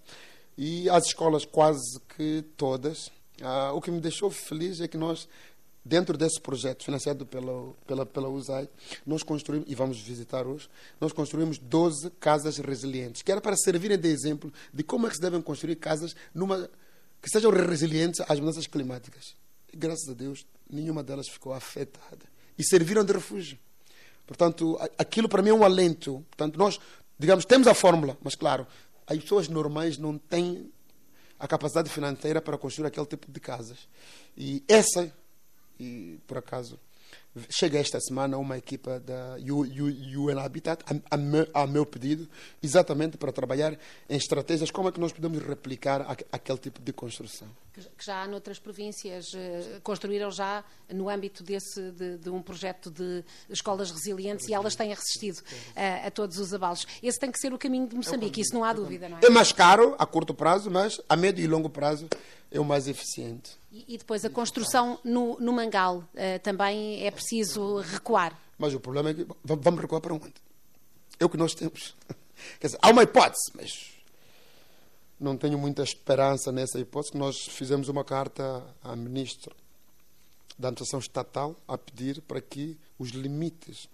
e 0.58 0.89
as 0.89 1.05
escolas 1.08 1.46
quase 1.46 2.00
que 2.15 2.43
todas. 2.58 3.12
Ah, 3.41 3.72
o 3.74 3.81
que 3.81 3.91
me 3.91 4.00
deixou 4.00 4.29
feliz 4.29 4.81
é 4.81 4.88
que 4.88 4.98
nós, 4.98 5.27
dentro 5.84 6.17
desse 6.17 6.39
projeto 6.39 6.84
financiado 6.84 7.25
pela, 7.25 7.74
pela, 7.88 8.05
pela 8.05 8.29
USAID, 8.29 8.70
nós 9.05 9.24
construímos, 9.24 9.70
e 9.70 9.75
vamos 9.75 10.00
visitar 10.00 10.46
hoje, 10.46 10.70
nós 11.00 11.12
construímos 11.12 11.58
12 11.58 12.12
casas 12.20 12.58
resilientes, 12.58 13.22
que 13.22 13.31
era 13.31 13.41
para 13.41 13.55
servirem 13.55 13.98
de 13.98 14.08
exemplo 14.08 14.53
de 14.74 14.84
como 14.84 15.08
é 15.08 15.10
que 15.10 15.15
se 15.15 15.22
devem 15.22 15.41
construir 15.41 15.75
casas 15.77 16.15
numa, 16.34 16.70
que 17.22 17.29
sejam 17.29 17.51
resilientes 17.51 18.22
às 18.27 18.39
mudanças 18.39 18.67
climáticas. 18.67 19.36
E, 19.72 19.77
graças 19.77 20.08
a 20.10 20.13
Deus, 20.13 20.46
nenhuma 20.70 21.03
delas 21.03 21.27
ficou 21.27 21.53
afetada. 21.53 22.25
E 22.58 22.63
serviram 22.63 23.03
de 23.03 23.13
refúgio. 23.13 23.58
Portanto, 24.27 24.77
aquilo 24.98 25.27
para 25.27 25.41
mim 25.41 25.50
é 25.50 25.53
um 25.53 25.63
alento. 25.63 26.25
Portanto, 26.29 26.58
nós, 26.58 26.79
digamos, 27.17 27.46
temos 27.46 27.67
a 27.67 27.74
fórmula, 27.74 28.17
mas 28.22 28.36
claro, 28.36 28.67
as 29.18 29.24
pessoas 29.24 29.48
normais 29.48 29.98
não 29.98 30.18
têm 30.18 30.72
a 31.39 31.48
capacidade 31.48 31.89
financeira 31.89 32.41
para 32.41 32.58
construir 32.58 32.88
aquele 32.88 33.06
tipo 33.06 33.32
de 33.32 33.39
casas. 33.39 33.88
E 34.38 34.63
essa, 34.68 35.12
e 35.80 36.20
por 36.27 36.38
acaso, 36.38 36.80
chega 37.50 37.80
esta 37.80 38.00
semana 38.00 38.38
uma 38.38 38.58
equipa 38.58 39.00
da 39.00 39.38
UN 39.40 40.40
Habitat 40.40 40.84
a, 40.86 41.16
a, 41.16 41.18
meu, 41.18 41.48
a, 41.54 41.68
meu, 41.68 41.86
pedido, 41.86 42.28
exatamente 42.62 43.18
para 43.18 43.32
trabalhar 43.32 43.78
em 44.10 44.18
estratégias 44.18 44.70
como 44.70 44.90
é 44.90 44.92
que 44.92 45.00
nós 45.00 45.12
podemos 45.12 45.42
replicar 45.42 46.02
a, 46.02 46.12
aquele 46.32 46.58
tipo 46.58 46.82
de 46.82 46.92
construção. 46.92 47.48
Que, 47.74 47.82
já 48.04 48.28
noutras 48.28 48.60
províncias 48.60 49.34
eh, 49.34 49.80
construíram 49.82 50.30
já 50.30 50.62
no 50.94 51.10
âmbito 51.10 51.42
desse 51.42 51.92
de, 51.92 52.18
de, 52.18 52.30
um 52.30 52.42
projeto 52.42 52.92
de 52.92 53.24
escolas 53.50 53.90
resilientes 53.92 54.50
e 54.50 54.54
elas 54.54 54.76
têm 54.76 54.90
resistido 54.90 55.42
a, 55.74 56.08
a, 56.08 56.12
todos 56.12 56.38
os 56.38 56.54
abalos. 56.54 56.86
Esse 57.02 57.18
tem 57.18 57.32
que 57.32 57.40
ser 57.40 57.54
o 57.54 57.58
caminho 57.58 57.88
de 57.88 57.96
Moçambique, 57.96 58.42
isso 58.42 58.54
não 58.54 58.66
há 58.66 58.74
dúvida, 58.74 59.08
não 59.08 59.20
é? 59.20 59.22
É 59.26 59.30
mais 59.30 59.54
caro 59.54 59.96
a 59.98 60.06
curto 60.06 60.34
prazo, 60.34 60.70
mas 60.70 61.00
a 61.08 61.16
médio 61.16 61.44
e 61.46 61.48
longo 61.48 61.70
prazo 61.70 62.10
é 62.52 62.60
o 62.60 62.66
mais 62.66 62.88
eficiente. 62.88 63.58
E, 63.72 63.96
e 63.96 63.98
depois 63.98 64.26
a 64.26 64.30
construção 64.30 65.00
no, 65.04 65.40
no 65.40 65.54
Mangal 65.54 66.00
uh, 66.00 66.40
também 66.44 67.06
é 67.06 67.10
preciso 67.22 67.78
recuar. 67.78 68.38
Mas 68.58 68.74
o 68.74 68.80
problema 68.80 69.12
é 69.12 69.13
que 69.13 69.28
vamos 69.44 69.82
recuar 69.82 70.01
para 70.01 70.13
onde? 70.13 70.34
É 71.20 71.25
o 71.25 71.30
que 71.30 71.38
nós 71.38 71.54
temos. 71.54 71.96
Quer 72.60 72.68
dizer, 72.68 72.80
há 72.82 72.90
uma 72.90 73.04
hipótese, 73.04 73.51
mas 73.54 73.92
não 75.20 75.38
tenho 75.38 75.58
muita 75.58 75.84
esperança 75.84 76.51
nessa 76.51 76.80
hipótese. 76.80 77.18
Nós 77.18 77.38
fizemos 77.48 77.88
uma 77.88 78.04
carta 78.04 78.63
à 78.84 78.96
ministra 78.96 79.56
da 80.58 80.68
Administração 80.68 81.00
Estatal 81.00 81.56
a 81.68 81.78
pedir 81.78 82.22
para 82.22 82.42
que 82.42 82.78
os 82.98 83.10
limites 83.10 83.88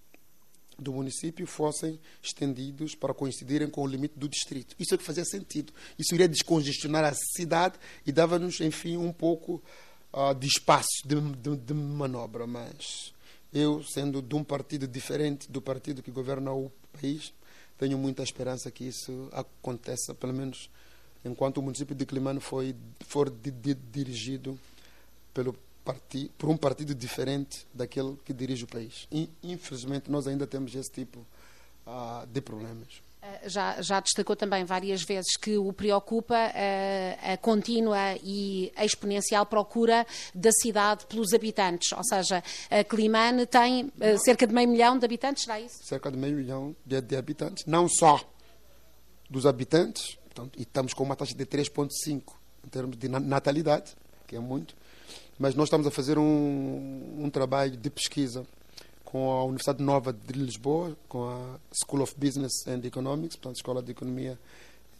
do 0.78 0.92
município 0.92 1.46
fossem 1.46 1.98
estendidos 2.22 2.94
para 2.94 3.12
coincidirem 3.12 3.68
com 3.68 3.82
o 3.82 3.86
limite 3.86 4.14
do 4.16 4.28
distrito. 4.28 4.76
Isso 4.78 4.94
é 4.94 4.98
que 4.98 5.04
fazia 5.04 5.24
sentido. 5.24 5.72
Isso 5.98 6.14
iria 6.14 6.28
descongestionar 6.28 7.04
a 7.04 7.14
cidade 7.14 7.74
e 8.06 8.12
dava-nos, 8.12 8.60
enfim, 8.60 8.96
um 8.96 9.12
pouco 9.12 9.62
uh, 10.12 10.34
de 10.34 10.46
espaço 10.46 11.02
de, 11.04 11.20
de, 11.20 11.56
de, 11.56 11.74
manobra. 11.74 12.46
Mas 12.46 13.12
eu, 13.52 13.82
sendo 13.82 14.20
de 14.20 14.34
um 14.34 14.44
partido 14.44 14.86
diferente 14.86 15.50
do 15.50 15.60
partido 15.60 16.02
que 16.02 16.10
governa 16.10 16.52
o 16.52 16.70
país, 16.92 17.32
tenho 17.78 17.96
muita 17.96 18.22
esperança 18.22 18.70
que 18.70 18.84
isso 18.84 19.28
aconteça, 19.32 20.14
pelo 20.14 20.34
menos 20.34 20.68
enquanto 21.24 21.58
o 21.58 21.62
município 21.62 21.94
de 21.94 22.04
Climano 22.04 22.40
foi, 22.40 22.74
for 23.00 23.30
dirigido 23.30 24.58
pelo 25.32 25.54
por 26.36 26.50
um 26.50 26.56
partido 26.56 26.94
diferente 26.94 27.66
daquele 27.72 28.14
que 28.22 28.34
dirige 28.34 28.64
o 28.64 28.66
país. 28.66 29.08
E, 29.10 29.30
infelizmente, 29.42 30.10
nós 30.10 30.26
ainda 30.26 30.46
temos 30.46 30.74
esse 30.74 30.90
tipo 30.90 31.20
uh, 31.86 32.26
de 32.26 32.42
problemas. 32.42 33.00
Eh, 33.20 33.48
já, 33.48 33.82
já, 33.82 34.00
destacou 34.00 34.36
também 34.36 34.64
várias 34.64 35.02
vezes 35.02 35.36
que 35.36 35.58
o 35.58 35.72
preocupa 35.72 36.36
a, 36.36 36.52
eh, 36.54 37.18
a 37.32 37.36
contínua 37.36 38.16
e 38.22 38.72
exponencial 38.78 39.44
procura 39.44 40.06
da 40.34 40.50
cidade 40.52 41.04
pelos 41.06 41.32
habitantes. 41.32 41.90
Ou 41.92 42.04
seja, 42.04 42.42
a 42.70 42.84
Climane 42.84 43.44
tem 43.46 43.92
eh, 44.00 44.16
cerca 44.18 44.46
de 44.46 44.54
meio 44.54 44.68
milhão 44.68 44.96
de 44.96 45.04
habitantes, 45.04 45.42
será 45.44 45.60
isso? 45.60 45.82
Cerca 45.82 46.10
de 46.12 46.16
meio 46.16 46.36
milhão 46.36 46.76
de, 46.86 47.00
de 47.00 47.16
habitantes, 47.16 47.64
não 47.66 47.88
só 47.88 48.20
dos 49.28 49.46
habitantes, 49.46 50.14
portanto, 50.14 50.56
e 50.56 50.62
estamos 50.62 50.94
com 50.94 51.02
uma 51.02 51.16
taxa 51.16 51.34
de 51.34 51.44
3,5 51.44 52.22
em 52.64 52.68
termos 52.68 52.96
de 52.96 53.08
natalidade, 53.08 53.96
que 54.26 54.36
é 54.36 54.40
muito, 54.40 54.76
mas 55.38 55.54
nós 55.54 55.66
estamos 55.66 55.86
a 55.86 55.90
fazer 55.90 56.18
um, 56.18 57.16
um 57.18 57.30
trabalho 57.30 57.76
de 57.76 57.90
pesquisa 57.90 58.46
com 59.10 59.32
a 59.32 59.42
Universidade 59.42 59.82
Nova 59.82 60.12
de 60.12 60.34
Lisboa, 60.34 60.94
com 61.08 61.30
a 61.30 61.58
School 61.72 62.02
of 62.02 62.14
Business 62.18 62.52
and 62.66 62.82
Economics, 62.84 63.36
portanto, 63.36 63.56
Escola 63.56 63.82
de 63.82 63.92
Economia 63.92 64.38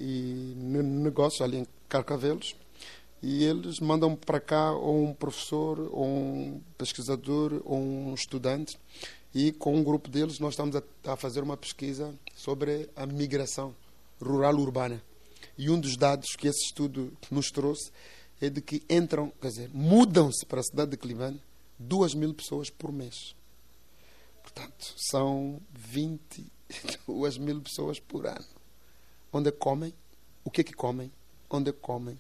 e 0.01 0.55
Negócios, 0.57 1.43
ali 1.43 1.59
em 1.59 1.67
Carcavelos. 1.91 2.57
E 3.23 3.45
eles 3.45 3.81
mandam 3.81 4.17
para 4.17 4.41
cá 4.41 4.73
ou 4.73 5.05
um 5.05 5.13
professor, 5.13 5.91
ou 5.93 6.07
um 6.07 6.61
pesquisador, 6.79 7.61
ou 7.67 7.77
um 7.77 8.15
estudante. 8.15 8.79
E 9.35 9.53
com 9.53 9.77
um 9.77 9.85
grupo 9.85 10.09
deles 10.09 10.39
nós 10.39 10.55
estamos 10.55 10.75
a, 10.75 10.83
a 11.05 11.15
fazer 11.15 11.43
uma 11.43 11.59
pesquisa 11.59 12.15
sobre 12.35 12.89
a 12.97 13.05
migração 13.05 13.75
rural-urbana. 14.23 15.03
E 15.59 15.69
um 15.69 15.79
dos 15.79 15.99
dados 15.99 16.35
que 16.35 16.49
esse 16.49 16.65
estudo 16.65 17.13
nos 17.31 17.51
trouxe 17.51 17.91
é 18.41 18.49
de 18.49 18.63
que 18.63 18.83
entram, 18.89 19.31
quer 19.39 19.49
dizer, 19.49 19.71
mudam-se 19.75 20.47
para 20.47 20.61
a 20.61 20.65
cidade 20.65 20.93
de 20.93 20.97
Climane 20.97 21.43
duas 21.79 22.15
mil 22.15 22.33
pessoas 22.33 22.71
por 22.71 22.91
mês. 22.91 23.37
Portanto, 24.59 24.95
são 24.97 25.61
22 25.73 27.39
mil 27.39 27.61
pessoas 27.61 28.01
por 28.01 28.27
ano. 28.27 28.45
Onde 29.33 29.53
comem? 29.53 29.95
O 30.45 30.51
que 30.51 30.63
é 30.63 30.65
que 30.65 30.73
comem? 30.73 31.13
Onde 31.49 31.73
comem? 31.73 32.19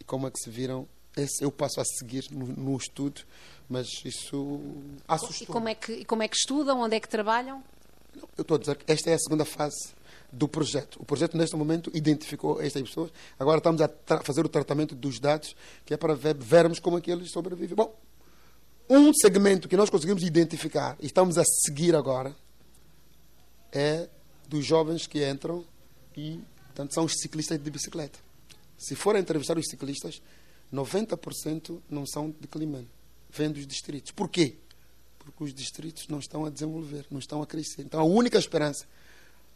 E 0.00 0.04
como 0.04 0.26
é 0.26 0.30
que 0.30 0.40
se 0.40 0.50
viram? 0.50 0.88
Esse 1.16 1.44
eu 1.44 1.52
passo 1.52 1.80
a 1.80 1.84
seguir 1.84 2.26
no, 2.32 2.46
no 2.46 2.76
estudo, 2.76 3.20
mas 3.68 3.86
isso 4.04 4.60
assustou. 5.06 5.44
E 5.44 5.46
como, 5.46 5.68
é 5.68 5.74
que, 5.74 6.04
como 6.04 6.22
é 6.22 6.28
que 6.28 6.36
estudam? 6.36 6.80
Onde 6.80 6.96
é 6.96 7.00
que 7.00 7.08
trabalham? 7.08 7.62
Eu 8.36 8.42
estou 8.42 8.56
a 8.56 8.58
dizer 8.58 8.76
que 8.76 8.90
esta 8.90 9.10
é 9.10 9.14
a 9.14 9.18
segunda 9.18 9.44
fase 9.44 9.94
do 10.32 10.48
projeto. 10.48 10.98
O 11.00 11.04
projeto, 11.04 11.36
neste 11.36 11.54
momento, 11.54 11.90
identificou 11.94 12.60
estas 12.60 12.82
pessoas. 12.82 13.12
Agora 13.38 13.58
estamos 13.58 13.80
a 13.80 13.90
fazer 14.24 14.44
o 14.44 14.48
tratamento 14.48 14.94
dos 14.94 15.20
dados, 15.20 15.54
que 15.84 15.94
é 15.94 15.96
para 15.96 16.14
ver, 16.14 16.34
vermos 16.36 16.80
como 16.80 16.98
é 16.98 17.00
que 17.00 17.10
eles 17.10 17.30
sobrevivem. 17.30 17.76
Bom, 17.76 17.94
um 18.98 19.12
segmento 19.14 19.68
que 19.68 19.76
nós 19.76 19.90
conseguimos 19.90 20.22
identificar 20.22 20.96
e 21.00 21.06
estamos 21.06 21.38
a 21.38 21.44
seguir 21.44 21.94
agora 21.94 22.34
é 23.72 24.08
dos 24.48 24.64
jovens 24.64 25.06
que 25.06 25.26
entram 25.26 25.64
e, 26.16 26.40
portanto, 26.66 26.92
são 26.92 27.04
os 27.04 27.14
ciclistas 27.14 27.58
de 27.62 27.70
bicicleta. 27.70 28.18
Se 28.76 28.94
forem 28.94 29.22
entrevistar 29.22 29.56
os 29.56 29.66
ciclistas, 29.66 30.20
90% 30.72 31.80
não 31.88 32.06
são 32.06 32.34
de 32.38 32.46
Climane, 32.46 32.88
vêm 33.30 33.50
dos 33.50 33.66
distritos. 33.66 34.10
Por 34.10 34.28
quê? 34.28 34.56
Porque 35.18 35.44
os 35.44 35.54
distritos 35.54 36.08
não 36.08 36.18
estão 36.18 36.44
a 36.44 36.50
desenvolver, 36.50 37.06
não 37.10 37.18
estão 37.18 37.40
a 37.42 37.46
crescer. 37.46 37.82
Então, 37.82 38.00
a 38.00 38.04
única 38.04 38.38
esperança 38.38 38.84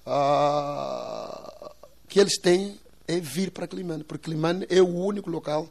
uh, 0.07 1.75
que 2.09 2.21
eles 2.21 2.39
têm 2.39 2.79
é 3.07 3.21
vir 3.21 3.51
para 3.51 3.67
Climane, 3.67 4.05
porque 4.05 4.25
Climane 4.25 4.67
é 4.69 4.81
o 4.81 4.89
único 4.89 5.29
local 5.29 5.69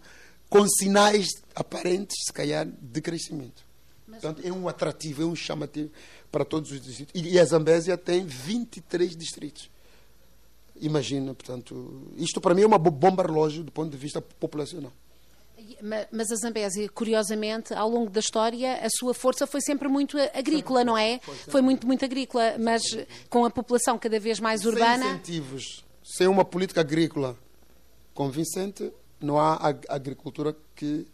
com 0.50 0.68
sinais 0.68 1.28
aparentes, 1.56 2.16
se 2.26 2.34
calhar, 2.34 2.68
de 2.68 3.02
crescimento. 3.02 3.64
Mas... 4.08 4.22
Portanto, 4.22 4.46
é 4.46 4.52
um 4.52 4.68
atrativo, 4.68 5.24
é 5.24 5.26
um 5.26 5.36
chamativo 5.36 5.92
para 6.32 6.46
todos 6.46 6.72
os 6.72 6.82
distritos. 6.82 7.14
E 7.16 7.40
a 7.40 7.46
Zambésia 7.46 7.98
tem 7.98 8.26
23 8.26 9.16
distritos. 9.16 9.70
imagina, 10.80 11.34
portanto, 11.34 12.12
isto 12.18 12.42
para 12.42 12.54
mim 12.54 12.64
é 12.64 12.68
uma 12.68 12.78
bomba 12.78 13.24
relógio 13.24 13.64
do 13.64 13.72
ponto 13.72 13.90
de 13.90 13.98
vista 13.98 14.22
populacional. 14.22 14.92
Mas 16.12 16.32
a 16.32 16.36
Zambésia, 16.36 16.88
curiosamente, 16.90 17.74
ao 17.74 17.90
longo 17.90 18.10
da 18.10 18.20
história, 18.20 18.76
a 18.86 18.90
sua 18.90 19.14
força 19.14 19.48
foi 19.48 19.62
sempre 19.62 19.88
muito 19.88 20.18
agrícola, 20.34 20.84
não 20.84 20.98
é? 20.98 21.20
Foi 21.48 21.62
muito, 21.62 21.88
muito 21.88 22.04
agrícola, 22.04 22.58
mas 22.60 22.82
com 23.30 23.46
a 23.46 23.50
população 23.50 23.98
cada 23.98 24.20
vez 24.20 24.40
mais 24.40 24.66
urbana. 24.66 25.04
Sem 25.04 25.14
incentivos, 25.14 25.86
sem 26.04 26.28
uma 26.28 26.44
política 26.46 26.82
agrícola 26.82 27.38
convincente, 28.14 28.92
não 29.20 29.40
há 29.40 29.74
agricultura 29.90 30.56
que 30.76 31.08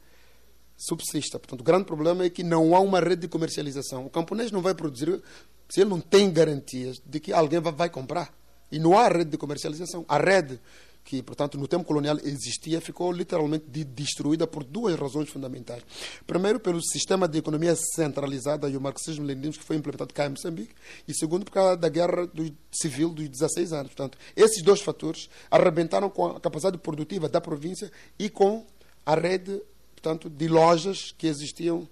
subsista. 0.77 1.38
Portanto, 1.38 1.62
o 1.62 1.63
grande 1.63 1.86
problema 1.86 2.24
é 2.24 2.29
que 2.29 2.43
não 2.43 2.75
há 2.75 2.79
uma 2.79 3.00
rede 3.00 3.22
de 3.22 3.27
comercialização. 3.27 4.05
O 4.05 4.10
camponês 4.10 4.51
não 4.51 4.62
vai 4.62 4.74
produzir 4.74 5.22
se 5.70 5.81
ele 5.81 5.89
não 5.89 6.01
tem 6.01 6.31
garantias 6.31 7.01
de 7.05 7.20
que 7.20 7.31
alguém 7.31 7.60
vai 7.60 7.89
comprar. 7.89 8.34
E 8.72 8.79
não 8.79 8.98
há 8.98 9.08
rede 9.08 9.31
de 9.31 9.38
comercialização. 9.38 10.05
A 10.08 10.17
rede 10.17 10.60
que, 11.03 11.22
portanto, 11.22 11.58
no 11.58 11.67
tempo 11.67 11.84
colonial 11.84 12.17
existia, 12.24 12.79
ficou 12.79 13.12
literalmente 13.12 13.65
destruída 13.65 14.46
por 14.46 14.63
duas 14.63 14.96
razões 14.96 15.29
fundamentais. 15.29 15.84
Primeiro, 16.25 16.60
pelo 16.60 16.81
sistema 16.81 17.27
de 17.27 17.39
economia 17.39 17.75
centralizada 17.96 18.70
e 18.70 18.77
o 18.77 18.81
marxismo-leninismo 18.81 19.62
que 19.62 19.67
foi 19.67 19.75
implementado 19.75 20.13
cá 20.13 20.25
em 20.25 20.29
Moçambique, 20.29 20.74
e 21.08 21.13
segundo, 21.13 21.46
por 21.46 21.51
causa 21.51 21.75
da 21.75 21.89
guerra 21.89 22.27
do, 22.27 22.55
civil 22.72 23.10
dos 23.10 23.27
16 23.27 23.74
anos. 23.74 23.88
Portanto, 23.93 24.17
esses 24.36 24.62
dois 24.62 24.81
fatores 24.81 25.29
arrebentaram 25.50 26.10
com 26.10 26.27
a 26.27 26.39
capacidade 26.39 26.77
produtiva 26.77 27.27
da 27.27 27.41
província 27.41 27.91
e 28.17 28.29
com 28.29 28.65
a 29.05 29.15
rede, 29.15 29.62
portanto, 29.96 30.29
de 30.29 30.48
lojas 30.48 31.13
que 31.17 31.27
existiam, 31.27 31.88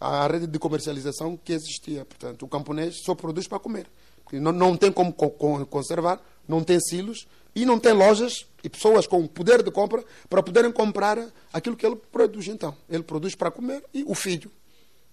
a 0.00 0.26
rede 0.26 0.46
de 0.46 0.58
comercialização 0.58 1.36
que 1.36 1.52
existia. 1.52 2.04
Portanto, 2.04 2.44
o 2.44 2.48
camponês 2.48 3.00
só 3.02 3.14
produz 3.14 3.46
para 3.48 3.58
comer. 3.58 3.88
Não, 4.32 4.52
não 4.52 4.76
tem 4.76 4.92
como 4.92 5.12
conservar, 5.12 6.20
não 6.48 6.64
tem 6.64 6.80
silos, 6.80 7.28
e 7.54 7.64
não 7.64 7.78
tem 7.78 7.92
lojas 7.92 8.46
e 8.62 8.68
pessoas 8.68 9.06
com 9.06 9.26
poder 9.26 9.62
de 9.62 9.70
compra 9.70 10.04
para 10.28 10.42
poderem 10.42 10.70
comprar 10.70 11.18
aquilo 11.52 11.76
que 11.76 11.84
ele 11.84 11.96
produz. 11.96 12.48
Então, 12.48 12.76
ele 12.88 13.02
produz 13.02 13.34
para 13.34 13.50
comer 13.50 13.84
e 13.92 14.04
o 14.04 14.14
filho 14.14 14.50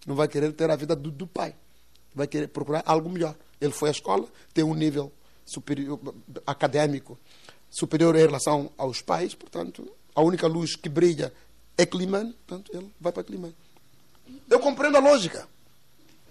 não 0.05 0.15
vai 0.15 0.27
querer 0.27 0.53
ter 0.53 0.69
a 0.69 0.75
vida 0.75 0.95
do, 0.95 1.09
do 1.09 1.25
pai, 1.25 1.55
vai 2.13 2.27
querer 2.27 2.47
procurar 2.47 2.83
algo 2.85 3.09
melhor. 3.09 3.35
Ele 3.59 3.71
foi 3.71 3.89
à 3.89 3.91
escola, 3.91 4.27
tem 4.53 4.63
um 4.63 4.75
nível 4.75 5.11
superior, 5.45 5.99
acadêmico 6.45 7.17
superior 7.69 8.15
em 8.15 8.19
relação 8.19 8.71
aos 8.77 9.01
pais, 9.01 9.33
portanto, 9.33 9.91
a 10.13 10.21
única 10.21 10.47
luz 10.47 10.75
que 10.75 10.87
brilha 10.87 11.33
é 11.77 11.85
Climane, 11.85 12.33
portanto, 12.45 12.71
ele 12.73 12.91
vai 12.99 13.11
para 13.11 13.23
Climane. 13.23 13.55
Eu 14.49 14.59
compreendo 14.59 14.97
a 14.97 15.01
lógica. 15.01 15.47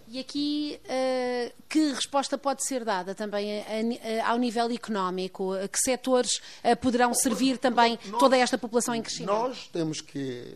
E 0.08 0.20
aqui, 0.20 0.78
uh, 0.84 1.52
que 1.68 1.92
resposta 1.92 2.36
pode 2.36 2.66
ser 2.66 2.84
dada 2.84 3.14
também 3.14 3.60
a, 3.60 3.64
a, 4.24 4.30
ao 4.30 4.38
nível 4.38 4.70
económico? 4.70 5.52
Que 5.72 5.78
setores 5.78 6.40
poderão 6.80 7.12
servir 7.14 7.58
também 7.58 7.98
nós, 8.06 8.20
toda 8.20 8.36
esta 8.36 8.58
população 8.58 8.94
em 8.94 9.02
crescimento? 9.02 9.32
Nós 9.32 9.68
temos 9.68 10.00
que, 10.00 10.54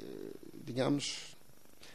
digamos, 0.64 1.34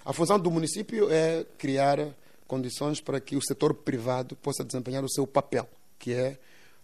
a 0.05 0.11
função 0.11 0.37
do 0.39 0.51
município 0.51 1.09
é 1.09 1.45
criar 1.57 2.13
condições 2.47 2.99
para 2.99 3.19
que 3.19 3.35
o 3.35 3.41
setor 3.41 3.73
privado 3.73 4.35
possa 4.35 4.63
desempenhar 4.63 5.03
o 5.03 5.09
seu 5.09 5.25
papel, 5.25 5.67
que 5.97 6.13
é 6.13 6.37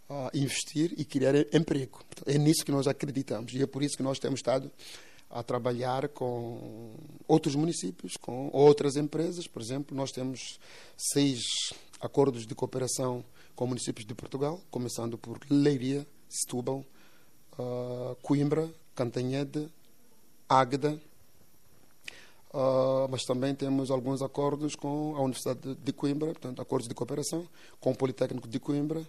uh, 0.10 0.30
investir 0.34 0.94
e 0.98 1.04
criar 1.04 1.36
emprego. 1.54 2.00
É 2.26 2.38
nisso 2.38 2.66
que 2.66 2.72
nós 2.72 2.88
acreditamos 2.88 3.54
e 3.54 3.62
é 3.62 3.68
por 3.68 3.84
isso 3.84 3.98
que 3.98 4.04
nós 4.04 4.20
temos 4.20 4.40
estado 4.40 4.72
a 5.30 5.44
trabalhar 5.44 6.08
com 6.10 6.96
outros 7.28 7.56
municípios, 7.56 8.18
com 8.18 8.50
outras 8.52 8.96
empresas. 8.96 9.48
Por 9.48 9.62
exemplo, 9.62 9.96
nós 9.96 10.12
temos 10.12 10.60
seis 10.98 11.44
acordos 12.02 12.48
de 12.48 12.56
cooperação 12.56 13.24
com 13.56 13.68
municípios 13.68 14.06
de 14.06 14.16
Portugal, 14.16 14.60
começando 14.72 15.18
por 15.18 15.40
Leiria, 15.50 16.08
Setúbal, 16.30 16.84
uh, 17.60 18.16
Coimbra, 18.22 18.70
Cantanhede, 18.96 19.70
Águeda, 20.48 21.00
uh, 22.54 23.08
mas 23.10 23.24
também 23.24 23.54
temos 23.54 23.92
alguns 23.92 24.22
acordos 24.22 24.76
com 24.76 25.16
a 25.16 25.22
Universidade 25.22 25.76
de 25.76 25.94
Coimbra, 25.94 26.28
portanto, 26.28 26.62
acordos 26.62 26.88
de 26.88 26.96
cooperação 26.96 27.48
com 27.80 27.92
o 27.92 27.96
Politécnico 27.96 28.48
de 28.48 28.60
Coimbra, 28.60 29.06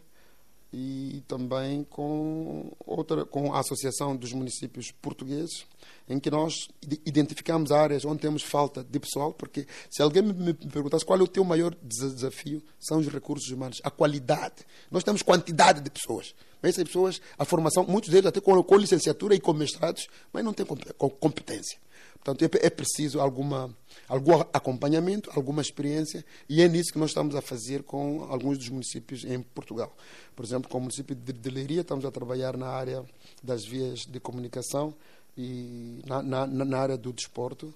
e 0.72 1.22
também 1.26 1.82
com 1.84 2.72
outra 2.86 3.24
com 3.24 3.52
a 3.52 3.60
Associação 3.60 4.14
dos 4.14 4.32
Municípios 4.32 4.92
Portugueses, 4.92 5.66
em 6.08 6.18
que 6.18 6.30
nós 6.30 6.68
identificamos 7.04 7.72
áreas 7.72 8.04
onde 8.04 8.20
temos 8.20 8.42
falta 8.42 8.84
de 8.84 9.00
pessoal, 9.00 9.32
porque 9.32 9.66
se 9.90 10.00
alguém 10.00 10.22
me 10.22 10.54
perguntasse 10.54 11.04
qual 11.04 11.18
é 11.18 11.22
o 11.22 11.28
teu 11.28 11.44
maior 11.44 11.74
desafio, 11.82 12.62
são 12.78 12.98
os 12.98 13.08
recursos 13.08 13.50
humanos, 13.50 13.80
a 13.82 13.90
qualidade. 13.90 14.66
Nós 14.90 15.02
temos 15.02 15.22
quantidade 15.22 15.80
de 15.80 15.90
pessoas, 15.90 16.34
mas 16.62 16.74
essas 16.74 16.84
pessoas, 16.84 17.20
a 17.36 17.44
formação, 17.44 17.84
muitos 17.84 18.10
deles 18.10 18.26
até 18.26 18.40
com, 18.40 18.62
com 18.62 18.76
licenciatura 18.76 19.34
e 19.34 19.40
com 19.40 19.52
mestrados, 19.52 20.08
mas 20.32 20.44
não 20.44 20.52
têm 20.52 20.66
competência. 20.66 21.78
Portanto, 22.22 22.42
é, 22.42 22.66
é 22.66 22.70
preciso 22.70 23.18
alguma, 23.18 23.74
algum 24.06 24.34
acompanhamento, 24.52 25.30
alguma 25.34 25.62
experiência, 25.62 26.24
e 26.48 26.60
é 26.60 26.68
nisso 26.68 26.92
que 26.92 26.98
nós 26.98 27.10
estamos 27.10 27.34
a 27.34 27.40
fazer 27.40 27.82
com 27.82 28.26
alguns 28.28 28.58
dos 28.58 28.68
municípios 28.68 29.24
em 29.24 29.40
Portugal. 29.40 29.94
Por 30.36 30.44
exemplo, 30.44 30.70
com 30.70 30.78
o 30.78 30.80
município 30.82 31.16
de 31.16 31.50
Leiria, 31.50 31.80
estamos 31.80 32.04
a 32.04 32.10
trabalhar 32.10 32.56
na 32.56 32.68
área 32.68 33.04
das 33.42 33.64
vias 33.64 34.00
de 34.00 34.20
comunicação 34.20 34.94
e 35.36 36.02
na, 36.06 36.22
na, 36.22 36.46
na 36.46 36.78
área 36.78 36.96
do 36.96 37.12
desporto. 37.12 37.72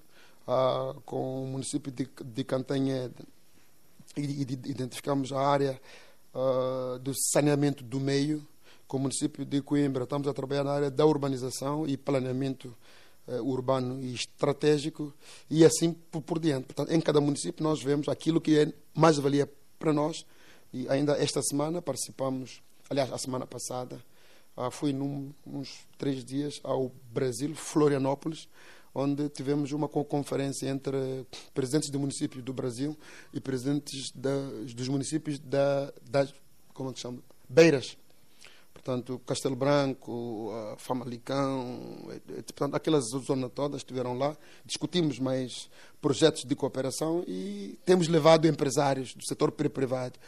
Ah, 0.46 0.94
com 1.07 1.44
o 1.44 1.46
município 1.46 1.90
de, 1.90 2.07
de 2.22 2.44
Cantanha, 2.44 3.11
identificamos 4.14 5.33
a 5.33 5.40
área 5.40 5.80
ah, 6.35 6.98
do 7.00 7.12
saneamento 7.33 7.83
do 7.83 7.98
meio. 7.98 8.46
Com 8.87 8.98
o 8.98 9.00
município 9.00 9.46
de 9.46 9.62
Coimbra, 9.62 10.04
estamos 10.04 10.28
a 10.28 10.35
trabalhar 10.35 10.64
na 10.64 10.72
área 10.72 10.90
da 10.90 11.07
urbanização 11.07 11.87
e 11.87 11.96
planeamento 11.96 12.76
urbano 13.26 14.02
e 14.02 14.14
estratégico 14.14 15.12
e 15.48 15.64
assim 15.64 15.92
por, 15.92 16.22
por 16.22 16.38
diante. 16.38 16.66
Portanto, 16.66 16.92
em 16.92 17.00
cada 17.00 17.20
município 17.20 17.62
nós 17.62 17.82
vemos 17.82 18.08
aquilo 18.08 18.40
que 18.40 18.58
é 18.58 18.72
mais 18.94 19.16
valia 19.16 19.50
para 19.78 19.92
nós 19.92 20.26
e 20.72 20.88
ainda 20.88 21.16
esta 21.16 21.40
semana 21.42 21.80
participamos, 21.80 22.60
aliás, 22.90 23.12
a 23.12 23.18
semana 23.18 23.46
passada, 23.46 23.98
uh, 24.56 24.70
fui 24.70 24.92
num, 24.92 25.32
uns 25.46 25.87
três 25.96 26.24
dias 26.24 26.60
ao 26.64 26.90
Brasil, 27.12 27.54
Florianópolis, 27.54 28.48
onde 28.94 29.28
tivemos 29.28 29.72
uma 29.72 29.88
conferência 29.88 30.68
entre 30.68 31.26
presidentes 31.52 31.90
do 31.90 31.98
município 31.98 32.42
do 32.42 32.52
Brasil 32.52 32.96
e 33.32 33.40
presidentes 33.40 34.10
da, 34.12 34.37
dos 34.74 34.88
municípios 34.88 35.38
da, 35.38 35.92
das, 36.08 36.32
como 36.72 36.90
é 36.90 36.92
que 36.92 37.00
chama? 37.00 37.18
Beiras 37.48 37.96
portanto, 38.84 39.18
Castelo 39.26 39.56
Branco, 39.56 40.52
Famalicão, 40.76 42.06
portanto, 42.44 42.74
aquelas 42.74 43.04
zonas 43.24 43.50
todas 43.54 43.78
estiveram 43.80 44.18
lá. 44.18 44.36
Discutimos 44.64 45.18
mais 45.18 45.70
projetos 46.02 46.44
de 46.44 46.54
cooperação 46.54 47.24
e 47.26 47.78
temos 47.86 48.08
levado 48.08 48.46
empresários 48.46 49.14
do 49.14 49.24
setor 49.24 49.50
privado 49.52 50.18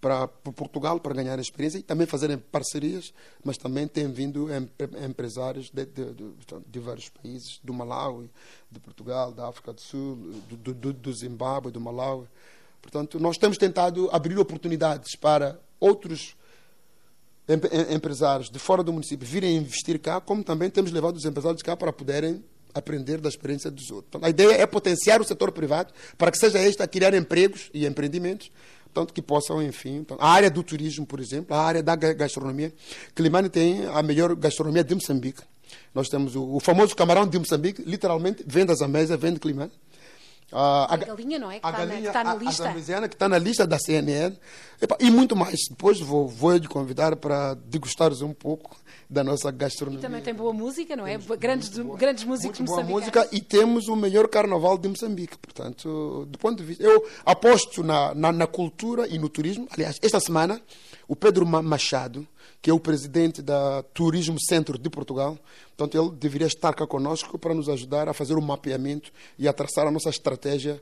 para, 0.00 0.28
Portugal 0.28 1.00
para 1.00 1.12
ganhar 1.12 1.38
experiência 1.40 1.78
e 1.78 1.82
também 1.82 2.06
fazerem 2.06 2.38
parcerias, 2.38 3.12
mas 3.42 3.56
também 3.58 3.88
têm 3.88 4.06
vindo 4.12 4.46
empresários 5.04 5.70
de, 5.70 5.84
de, 5.84 6.12
de, 6.12 6.32
de 6.68 6.78
vários 6.78 7.08
países, 7.08 7.58
do 7.64 7.74
Malawi, 7.74 8.30
de 8.70 8.78
Portugal, 8.78 9.32
da 9.32 9.48
África 9.48 9.72
do 9.72 9.80
Sul, 9.80 10.14
do, 10.48 10.72
do, 10.72 10.92
do 10.92 11.12
Zimbábue, 11.12 11.72
do 11.72 11.80
Malawi. 11.80 12.28
Portanto, 12.80 13.18
nós 13.18 13.36
temos 13.38 13.58
tentado 13.58 14.08
abrir 14.12 14.38
oportunidades 14.38 15.16
para 15.16 15.58
outros 15.80 16.36
empresários 17.90 18.50
de 18.50 18.58
fora 18.58 18.82
do 18.82 18.92
município 18.92 19.26
virem 19.26 19.56
investir 19.56 19.98
cá, 19.98 20.20
como 20.20 20.42
também 20.42 20.70
temos 20.70 20.90
levado 20.90 21.16
os 21.16 21.24
empresários 21.24 21.62
cá 21.62 21.76
para 21.76 21.92
poderem 21.92 22.42
aprender 22.74 23.20
da 23.20 23.28
experiência 23.28 23.70
dos 23.70 23.90
outros. 23.90 24.08
Então, 24.08 24.20
a 24.24 24.30
ideia 24.30 24.52
é 24.52 24.66
potenciar 24.66 25.20
o 25.20 25.24
setor 25.24 25.52
privado 25.52 25.92
para 26.18 26.30
que 26.30 26.38
seja 26.38 26.58
este 26.58 26.82
a 26.82 26.88
criar 26.88 27.14
empregos 27.14 27.70
e 27.72 27.86
empreendimentos, 27.86 28.50
tanto 28.92 29.12
que 29.12 29.22
possam, 29.22 29.62
enfim, 29.62 29.96
então, 29.96 30.16
a 30.20 30.28
área 30.28 30.50
do 30.50 30.62
turismo, 30.62 31.06
por 31.06 31.20
exemplo, 31.20 31.54
a 31.54 31.60
área 31.60 31.82
da 31.82 31.94
gastronomia. 31.94 32.72
Climane 33.14 33.48
tem 33.48 33.86
a 33.86 34.02
melhor 34.02 34.34
gastronomia 34.34 34.82
de 34.82 34.94
Moçambique. 34.94 35.42
Nós 35.94 36.08
temos 36.08 36.34
o, 36.34 36.56
o 36.56 36.60
famoso 36.60 36.94
camarão 36.94 37.26
de 37.26 37.38
Moçambique, 37.38 37.82
literalmente, 37.82 38.44
vende 38.46 38.72
à 38.82 38.88
mesa, 38.88 39.16
vende 39.16 39.38
Climane. 39.38 39.72
A, 40.52 40.94
a, 40.94 40.96
galinha, 40.96 41.38
não 41.38 41.50
é? 41.50 41.58
Que 41.58 41.66
a 41.66 41.70
está, 41.70 41.78
galinha, 41.84 41.96
na, 41.96 42.02
que 42.02 42.06
está 42.06 42.24
na 42.24 42.34
lista. 42.34 42.68
A, 42.68 43.08
que 43.08 43.14
está 43.14 43.28
na 43.28 43.38
lista 43.38 43.66
da 43.66 43.78
CNN. 43.78 44.36
e 45.00 45.10
muito 45.10 45.34
mais. 45.34 45.60
Depois 45.68 45.98
vou, 46.00 46.28
vou 46.28 46.56
lhe 46.56 46.68
convidar 46.68 47.16
para 47.16 47.54
degustares 47.54 48.22
um 48.22 48.32
pouco 48.32 48.76
da 49.08 49.24
nossa 49.24 49.50
gastronomia. 49.50 50.00
E 50.00 50.02
também 50.02 50.22
tem 50.22 50.34
boa 50.34 50.52
música, 50.52 50.94
não 50.94 51.06
é? 51.06 51.18
Grandes, 51.38 51.70
grandes 51.96 52.24
músicos 52.24 52.58
muito 52.60 52.70
boa 52.70 52.82
música 52.82 53.28
e 53.32 53.40
temos 53.40 53.88
o 53.88 53.96
melhor 53.96 54.28
carnaval 54.28 54.78
de 54.78 54.88
Moçambique. 54.88 55.36
Portanto, 55.38 56.26
do 56.28 56.38
ponto 56.38 56.58
de 56.58 56.64
vista. 56.64 56.84
Eu 56.84 57.04
aposto 57.24 57.82
na, 57.82 58.14
na, 58.14 58.32
na 58.32 58.46
cultura 58.46 59.08
e 59.08 59.18
no 59.18 59.28
turismo. 59.28 59.66
Aliás, 59.72 59.98
esta 60.02 60.20
semana, 60.20 60.60
o 61.08 61.16
Pedro 61.16 61.46
Machado 61.46 62.26
que 62.64 62.70
é 62.70 62.72
o 62.72 62.80
presidente 62.80 63.42
da 63.42 63.82
Turismo 63.92 64.38
Centro 64.40 64.78
de 64.78 64.88
Portugal. 64.88 65.38
Portanto, 65.76 66.02
ele 66.02 66.16
deveria 66.16 66.46
estar 66.46 66.72
cá 66.72 66.86
conosco 66.86 67.38
para 67.38 67.52
nos 67.52 67.68
ajudar 67.68 68.08
a 68.08 68.14
fazer 68.14 68.38
o 68.38 68.40
mapeamento 68.40 69.12
e 69.38 69.46
a 69.46 69.52
traçar 69.52 69.86
a 69.86 69.90
nossa 69.90 70.08
estratégia 70.08 70.80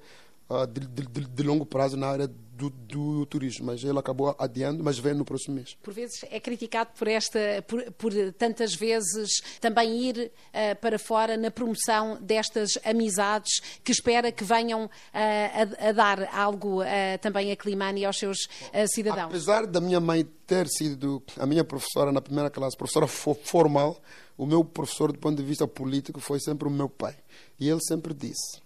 uh, 0.53 0.67
de, 0.67 0.87
de, 0.87 1.27
de, 1.29 1.43
longo 1.43 1.65
prazo 1.65 1.97
na 1.97 2.09
área 2.09 2.27
do, 2.27 2.71
do, 2.71 3.27
turismo, 3.27 3.67
mas 3.67 3.83
ele 3.83 3.99
acabou 3.99 4.37
adiando, 4.39 4.85
mas 4.85 4.99
vem 4.99 5.15
no 5.15 5.25
próximo 5.25 5.57
mês. 5.57 5.77
Por 5.83 5.93
vezes 5.93 6.25
é 6.31 6.39
criticado 6.39 6.91
por 6.97 7.09
esta, 7.09 7.39
por, 7.67 7.83
por 7.93 8.13
tantas 8.35 8.75
vezes 8.75 9.41
também 9.61 10.09
ir 10.09 10.31
uh, 10.31 10.81
para 10.81 10.99
fora 10.99 11.37
na 11.37 11.51
promoção 11.51 12.19
destas 12.21 12.73
amizades 12.85 13.61
que 13.83 13.91
espera 13.91 14.31
que 14.31 14.45
venham 14.45 14.85
uh, 14.85 14.89
a, 15.15 15.89
a, 15.89 15.93
dar 15.93 16.29
algo 16.35 16.81
também 17.21 17.51
a 17.51 17.57
Climane 17.57 18.03
e 18.03 18.05
aos 18.05 18.19
seus 18.19 18.39
cidadãos. 18.89 19.27
Apesar 19.27 19.67
da 19.67 19.81
minha 19.81 20.01
mãe 20.01 20.25
ter 20.47 20.69
sido 20.69 21.23
a 21.39 21.47
minha 21.47 21.65
professora 21.65 22.13
na 22.13 22.21
primeira 22.21 22.51
classe, 22.51 22.77
professora 22.77 23.07
formal, 23.07 24.01
o 24.37 24.47
meu 24.47 24.65
professor 24.65 25.13
do 25.13 25.19
ponto 25.19 25.37
de 25.37 25.43
vista 25.43 25.67
político 25.67 26.21
foi 26.21 26.41
sempre 26.41 26.69
o 26.69 26.71
meu 26.71 26.89
pai. 26.89 27.17
E 27.59 27.69
ele 27.69 27.81
sempre 27.81 28.13
disse: 28.13 28.61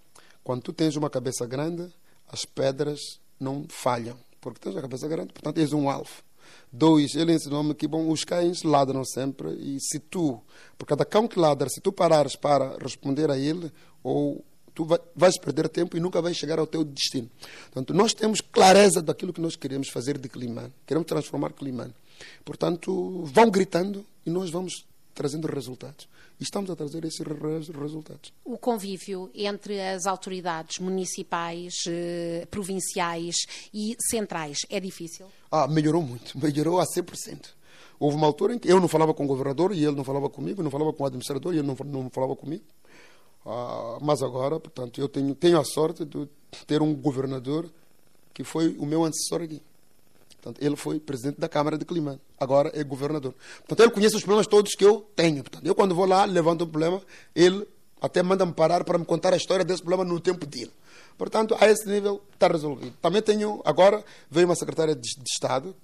quando 0.46 0.62
tu 0.62 0.72
tens 0.72 0.94
uma 0.94 1.10
cabeça 1.10 1.44
grande, 1.44 1.92
as 2.28 2.44
pedras 2.44 3.00
não 3.40 3.66
falham, 3.68 4.16
porque 4.40 4.60
tens 4.60 4.76
a 4.76 4.80
cabeça 4.80 5.08
grande, 5.08 5.32
portanto 5.32 5.58
és 5.58 5.72
um 5.72 5.90
alvo. 5.90 6.22
Dois, 6.70 7.16
ele 7.16 7.32
ensinou-me 7.32 7.74
que 7.74 7.88
bom, 7.88 8.08
os 8.12 8.22
cães 8.22 8.62
ladram 8.62 9.04
sempre 9.04 9.52
e 9.54 9.76
se 9.80 9.98
tu, 9.98 10.40
por 10.78 10.86
cada 10.86 11.04
cão 11.04 11.26
que 11.26 11.36
ladra, 11.36 11.68
se 11.68 11.80
tu 11.80 11.90
parares 11.90 12.36
para 12.36 12.76
responder 12.78 13.28
a 13.28 13.36
ele, 13.36 13.72
ou 14.04 14.44
tu 14.72 14.84
vai, 14.84 15.00
vais 15.16 15.36
perder 15.36 15.68
tempo 15.68 15.96
e 15.96 16.00
nunca 16.00 16.22
vais 16.22 16.36
chegar 16.36 16.60
ao 16.60 16.66
teu 16.68 16.84
destino. 16.84 17.28
Portanto, 17.64 17.92
nós 17.92 18.14
temos 18.14 18.40
clareza 18.40 19.02
daquilo 19.02 19.32
que 19.32 19.40
nós 19.40 19.56
queremos 19.56 19.88
fazer 19.88 20.16
de 20.16 20.28
Climane. 20.28 20.72
Queremos 20.86 21.08
transformar 21.08 21.54
Climane. 21.54 21.92
Portanto, 22.44 23.24
vão 23.24 23.50
gritando 23.50 24.06
e 24.24 24.30
nós 24.30 24.48
vamos 24.48 24.86
trazendo 25.16 25.48
resultados. 25.48 26.06
E 26.38 26.44
estamos 26.44 26.70
a 26.70 26.76
trazer 26.76 27.04
esses 27.04 27.26
resultados. 27.74 28.32
O 28.44 28.58
convívio 28.58 29.30
entre 29.34 29.80
as 29.80 30.06
autoridades 30.06 30.78
municipais, 30.78 31.72
eh, 31.88 32.46
provinciais 32.50 33.34
e 33.72 33.96
centrais 33.98 34.58
é 34.68 34.78
difícil? 34.78 35.26
Ah, 35.50 35.66
melhorou 35.66 36.02
muito, 36.02 36.36
melhorou 36.38 36.78
a 36.78 36.84
100%. 36.84 37.56
Houve 37.98 38.16
uma 38.16 38.26
altura 38.26 38.54
em 38.54 38.58
que 38.58 38.70
eu 38.70 38.78
não 38.78 38.88
falava 38.88 39.14
com 39.14 39.24
o 39.24 39.26
governador 39.26 39.74
e 39.74 39.82
ele 39.82 39.96
não 39.96 40.04
falava 40.04 40.28
comigo, 40.28 40.62
não 40.62 40.70
falava 40.70 40.92
com 40.92 41.02
o 41.02 41.06
administrador 41.06 41.54
e 41.54 41.58
ele 41.58 41.66
não, 41.66 41.76
não 41.86 42.10
falava 42.10 42.36
comigo. 42.36 42.64
Ah, 43.44 43.98
mas 44.02 44.22
agora, 44.22 44.60
portanto, 44.60 45.00
eu 45.00 45.08
tenho, 45.08 45.34
tenho 45.34 45.58
a 45.58 45.64
sorte 45.64 46.04
de 46.04 46.28
ter 46.66 46.82
um 46.82 46.94
governador 46.94 47.70
que 48.34 48.44
foi 48.44 48.76
o 48.76 48.84
meu 48.84 49.02
antecessor 49.04 49.40
aqui. 49.40 49.62
Portanto, 50.46 50.64
ele 50.64 50.76
foi 50.76 51.00
presidente 51.00 51.40
da 51.40 51.48
Câmara 51.48 51.76
de 51.76 51.84
Climane, 51.84 52.20
agora 52.38 52.70
é 52.72 52.84
governador. 52.84 53.34
Portanto, 53.66 53.80
ele 53.80 53.90
conhece 53.90 54.14
os 54.14 54.22
problemas 54.22 54.46
todos 54.46 54.76
que 54.76 54.84
eu 54.84 55.00
tenho. 55.16 55.42
Portanto, 55.42 55.66
eu 55.66 55.74
quando 55.74 55.92
vou 55.92 56.06
lá, 56.06 56.24
levanto 56.24 56.62
um 56.62 56.68
problema, 56.68 57.02
ele 57.34 57.66
até 58.00 58.22
manda-me 58.22 58.52
parar 58.52 58.84
para 58.84 58.96
me 58.96 59.04
contar 59.04 59.32
a 59.32 59.36
história 59.36 59.64
desse 59.64 59.82
problema 59.82 60.04
no 60.04 60.20
tempo 60.20 60.46
dele. 60.46 60.70
Portanto, 61.18 61.56
a 61.58 61.66
esse 61.66 61.88
nível 61.88 62.22
está 62.32 62.46
resolvido. 62.46 62.94
Também 63.02 63.20
tenho, 63.22 63.60
agora 63.64 64.04
veio 64.30 64.46
uma 64.46 64.54
secretária 64.54 64.94
de, 64.94 65.00
de 65.00 65.28
Estado, 65.28 65.74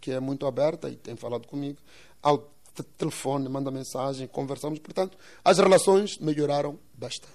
que 0.00 0.12
é 0.12 0.20
muito 0.20 0.46
aberta 0.46 0.88
e 0.88 0.94
tem 0.94 1.16
falado 1.16 1.48
comigo, 1.48 1.78
ao 2.22 2.48
telefone, 2.96 3.48
manda 3.48 3.68
mensagem, 3.72 4.28
conversamos. 4.28 4.78
Portanto, 4.78 5.18
as 5.44 5.58
relações 5.58 6.18
melhoraram 6.18 6.78
bastante. 6.94 7.34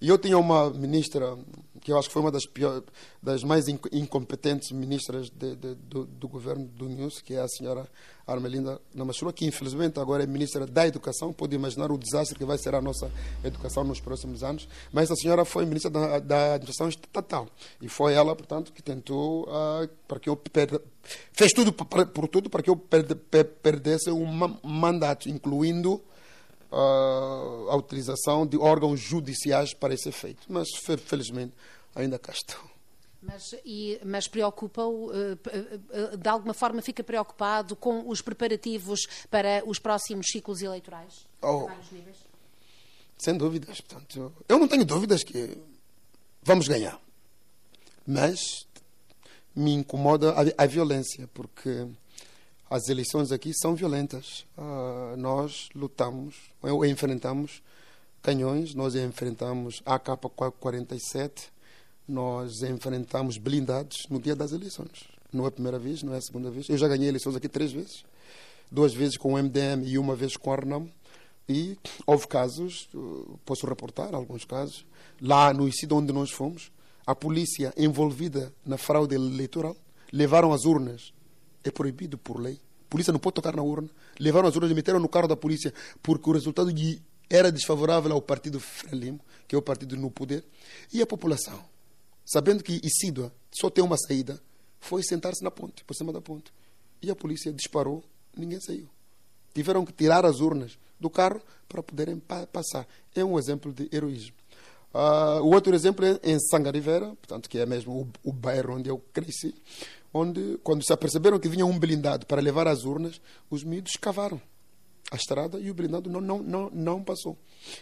E 0.00 0.08
eu 0.08 0.16
tinha 0.16 0.38
uma 0.38 0.70
ministra 0.70 1.36
que 1.86 1.92
eu 1.92 1.98
acho 1.98 2.08
que 2.08 2.14
foi 2.14 2.22
uma 2.22 2.32
das, 2.32 2.44
pior, 2.44 2.82
das 3.22 3.44
mais 3.44 3.68
incompetentes 3.68 4.72
ministras 4.72 5.30
de, 5.30 5.54
de, 5.54 5.76
do, 5.76 6.04
do, 6.04 6.26
governo 6.26 6.66
do 6.66 6.88
NUS, 6.88 7.20
que 7.20 7.32
é 7.32 7.40
a 7.40 7.46
senhora 7.46 7.88
Armelinda 8.26 8.80
Namachula, 8.92 9.32
que 9.32 9.46
infelizmente 9.46 10.00
agora 10.00 10.24
é 10.24 10.26
ministra 10.26 10.66
da 10.66 10.84
Educação. 10.84 11.32
Pode 11.32 11.54
imaginar 11.54 11.92
o 11.92 11.96
desastre 11.96 12.36
que 12.36 12.44
vai 12.44 12.58
ser 12.58 12.74
a 12.74 12.82
nossa 12.82 13.08
educação 13.44 13.84
nos 13.84 14.00
próximos 14.00 14.42
anos. 14.42 14.68
Mas 14.92 15.12
a 15.12 15.14
senhora 15.14 15.44
foi 15.44 15.64
ministra 15.64 15.88
da, 15.88 16.18
da 16.18 16.54
Administração 16.54 16.88
Estatal. 16.88 17.46
E 17.80 17.88
foi 17.88 18.14
ela, 18.14 18.34
portanto, 18.34 18.72
que 18.72 18.82
tentou 18.82 19.44
uh, 19.44 19.88
para 20.08 20.18
que 20.18 20.28
eu 20.28 20.34
per... 20.34 20.82
fez 21.32 21.52
tudo 21.52 21.72
por 21.72 22.26
tudo 22.26 22.50
para 22.50 22.64
que 22.64 22.70
eu 22.70 22.76
per, 22.76 23.14
per, 23.14 23.44
perdesse 23.44 24.10
um 24.10 24.26
mandato, 24.64 25.28
incluindo 25.28 26.02
a 26.70 27.76
utilização 27.76 28.46
de 28.46 28.56
órgãos 28.56 29.00
judiciais 29.00 29.72
para 29.72 29.94
esse 29.94 30.08
efeito. 30.08 30.42
Mas, 30.48 30.68
felizmente, 31.06 31.52
ainda 31.96 32.18
cá 32.18 32.32
estão. 32.32 32.60
Mas, 33.20 33.42
mas 34.04 34.28
preocupa-o, 34.28 35.10
eh, 35.12 35.36
eh, 35.90 36.16
de 36.16 36.28
alguma 36.28 36.54
forma 36.54 36.80
fica 36.80 37.02
preocupado 37.02 37.74
com 37.74 38.08
os 38.08 38.22
preparativos 38.22 39.00
para 39.28 39.64
os 39.66 39.80
próximos 39.80 40.26
ciclos 40.30 40.62
eleitorais? 40.62 41.26
Oh, 41.42 41.68
sem 43.18 43.36
dúvidas. 43.36 43.80
Portanto, 43.80 44.32
eu 44.48 44.58
não 44.58 44.68
tenho 44.68 44.84
dúvidas 44.84 45.24
que 45.24 45.58
vamos 46.42 46.68
ganhar. 46.68 47.00
Mas 48.06 48.66
me 49.54 49.72
incomoda 49.72 50.32
a, 50.32 50.64
a 50.64 50.66
violência, 50.66 51.28
porque 51.34 51.88
as 52.70 52.88
eleições 52.88 53.32
aqui 53.32 53.52
são 53.54 53.74
violentas. 53.74 54.46
Uh, 54.56 55.16
nós 55.16 55.68
lutamos, 55.74 56.36
enfrentamos 56.86 57.62
canhões, 58.22 58.74
nós 58.74 58.94
enfrentamos 58.94 59.82
a 59.84 59.94
AK-47, 59.94 61.48
nós 62.08 62.62
enfrentamos 62.62 63.38
blindados 63.38 64.06
no 64.08 64.20
dia 64.20 64.36
das 64.36 64.52
eleições. 64.52 65.08
Não 65.32 65.44
é 65.44 65.48
a 65.48 65.50
primeira 65.50 65.78
vez, 65.78 66.02
não 66.02 66.14
é 66.14 66.18
a 66.18 66.20
segunda 66.22 66.50
vez. 66.50 66.68
Eu 66.68 66.78
já 66.78 66.88
ganhei 66.88 67.08
eleições 67.08 67.34
aqui 67.34 67.48
três 67.48 67.72
vezes. 67.72 68.04
Duas 68.70 68.94
vezes 68.94 69.16
com 69.16 69.34
o 69.34 69.42
MDM 69.42 69.84
e 69.84 69.98
uma 69.98 70.14
vez 70.14 70.36
com 70.36 70.50
a 70.50 70.54
Arnam. 70.54 70.88
E 71.48 71.76
houve 72.06 72.26
casos, 72.26 72.88
posso 73.44 73.66
reportar 73.66 74.14
alguns 74.14 74.44
casos, 74.44 74.84
lá 75.20 75.52
no 75.52 75.70
sítio 75.72 75.96
onde 75.96 76.12
nós 76.12 76.30
fomos, 76.30 76.72
a 77.06 77.14
polícia 77.14 77.72
envolvida 77.76 78.52
na 78.64 78.76
fraude 78.76 79.14
eleitoral 79.14 79.76
levaram 80.12 80.52
as 80.52 80.64
urnas. 80.64 81.12
É 81.62 81.70
proibido 81.70 82.18
por 82.18 82.40
lei. 82.40 82.54
A 82.54 82.88
polícia 82.88 83.12
não 83.12 83.20
pode 83.20 83.34
tocar 83.34 83.54
na 83.54 83.62
urna. 83.62 83.88
Levaram 84.18 84.48
as 84.48 84.56
urnas 84.56 84.70
e 84.70 84.74
meteram 84.74 84.98
no 84.98 85.08
carro 85.08 85.28
da 85.28 85.36
polícia 85.36 85.72
porque 86.02 86.28
o 86.28 86.32
resultado 86.32 86.72
era 87.28 87.52
desfavorável 87.52 88.12
ao 88.12 88.22
partido 88.22 88.58
Frelimo, 88.58 89.20
que 89.46 89.54
é 89.54 89.58
o 89.58 89.62
partido 89.62 89.96
no 89.96 90.10
poder. 90.10 90.44
E 90.92 91.00
a 91.02 91.06
população 91.06 91.60
sabendo 92.26 92.62
que 92.62 92.80
Isídua 92.82 93.32
só 93.52 93.70
tem 93.70 93.82
uma 93.82 93.96
saída, 93.96 94.40
foi 94.80 95.02
sentar-se 95.02 95.42
na 95.42 95.50
ponte, 95.50 95.84
por 95.84 95.94
cima 95.94 96.12
da 96.12 96.20
ponte. 96.20 96.52
E 97.00 97.10
a 97.10 97.16
polícia 97.16 97.52
disparou, 97.52 98.04
ninguém 98.36 98.60
saiu. 98.60 98.88
Tiveram 99.54 99.84
que 99.84 99.92
tirar 99.92 100.26
as 100.26 100.40
urnas 100.40 100.76
do 100.98 101.08
carro 101.08 101.40
para 101.68 101.82
poderem 101.82 102.18
pa 102.18 102.46
passar. 102.46 102.86
É 103.14 103.24
um 103.24 103.38
exemplo 103.38 103.72
de 103.72 103.88
heroísmo. 103.92 104.34
Uh, 104.92 105.42
o 105.42 105.52
outro 105.54 105.74
exemplo 105.74 106.04
é 106.04 106.18
em 106.22 106.38
Sangarivera, 106.40 107.08
portanto, 107.16 107.48
que 107.48 107.58
é 107.58 107.66
mesmo 107.66 108.10
o, 108.24 108.30
o 108.30 108.32
bairro 108.32 108.76
onde 108.76 108.88
eu 108.88 108.98
cresci, 109.12 109.54
onde, 110.12 110.58
quando 110.62 110.84
se 110.84 110.92
aperceberam 110.92 111.38
que 111.38 111.48
vinha 111.48 111.66
um 111.66 111.78
blindado 111.78 112.26
para 112.26 112.40
levar 112.40 112.66
as 112.66 112.84
urnas, 112.84 113.20
os 113.50 113.62
miúdos 113.62 113.92
cavaram 114.00 114.40
a 115.10 115.16
estrada 115.16 115.58
e 115.58 115.70
o 115.70 115.74
blindado 115.74 116.10
não, 116.10 116.20
não, 116.20 116.42
não, 116.42 116.70
não 116.70 117.02
passou. 117.02 117.36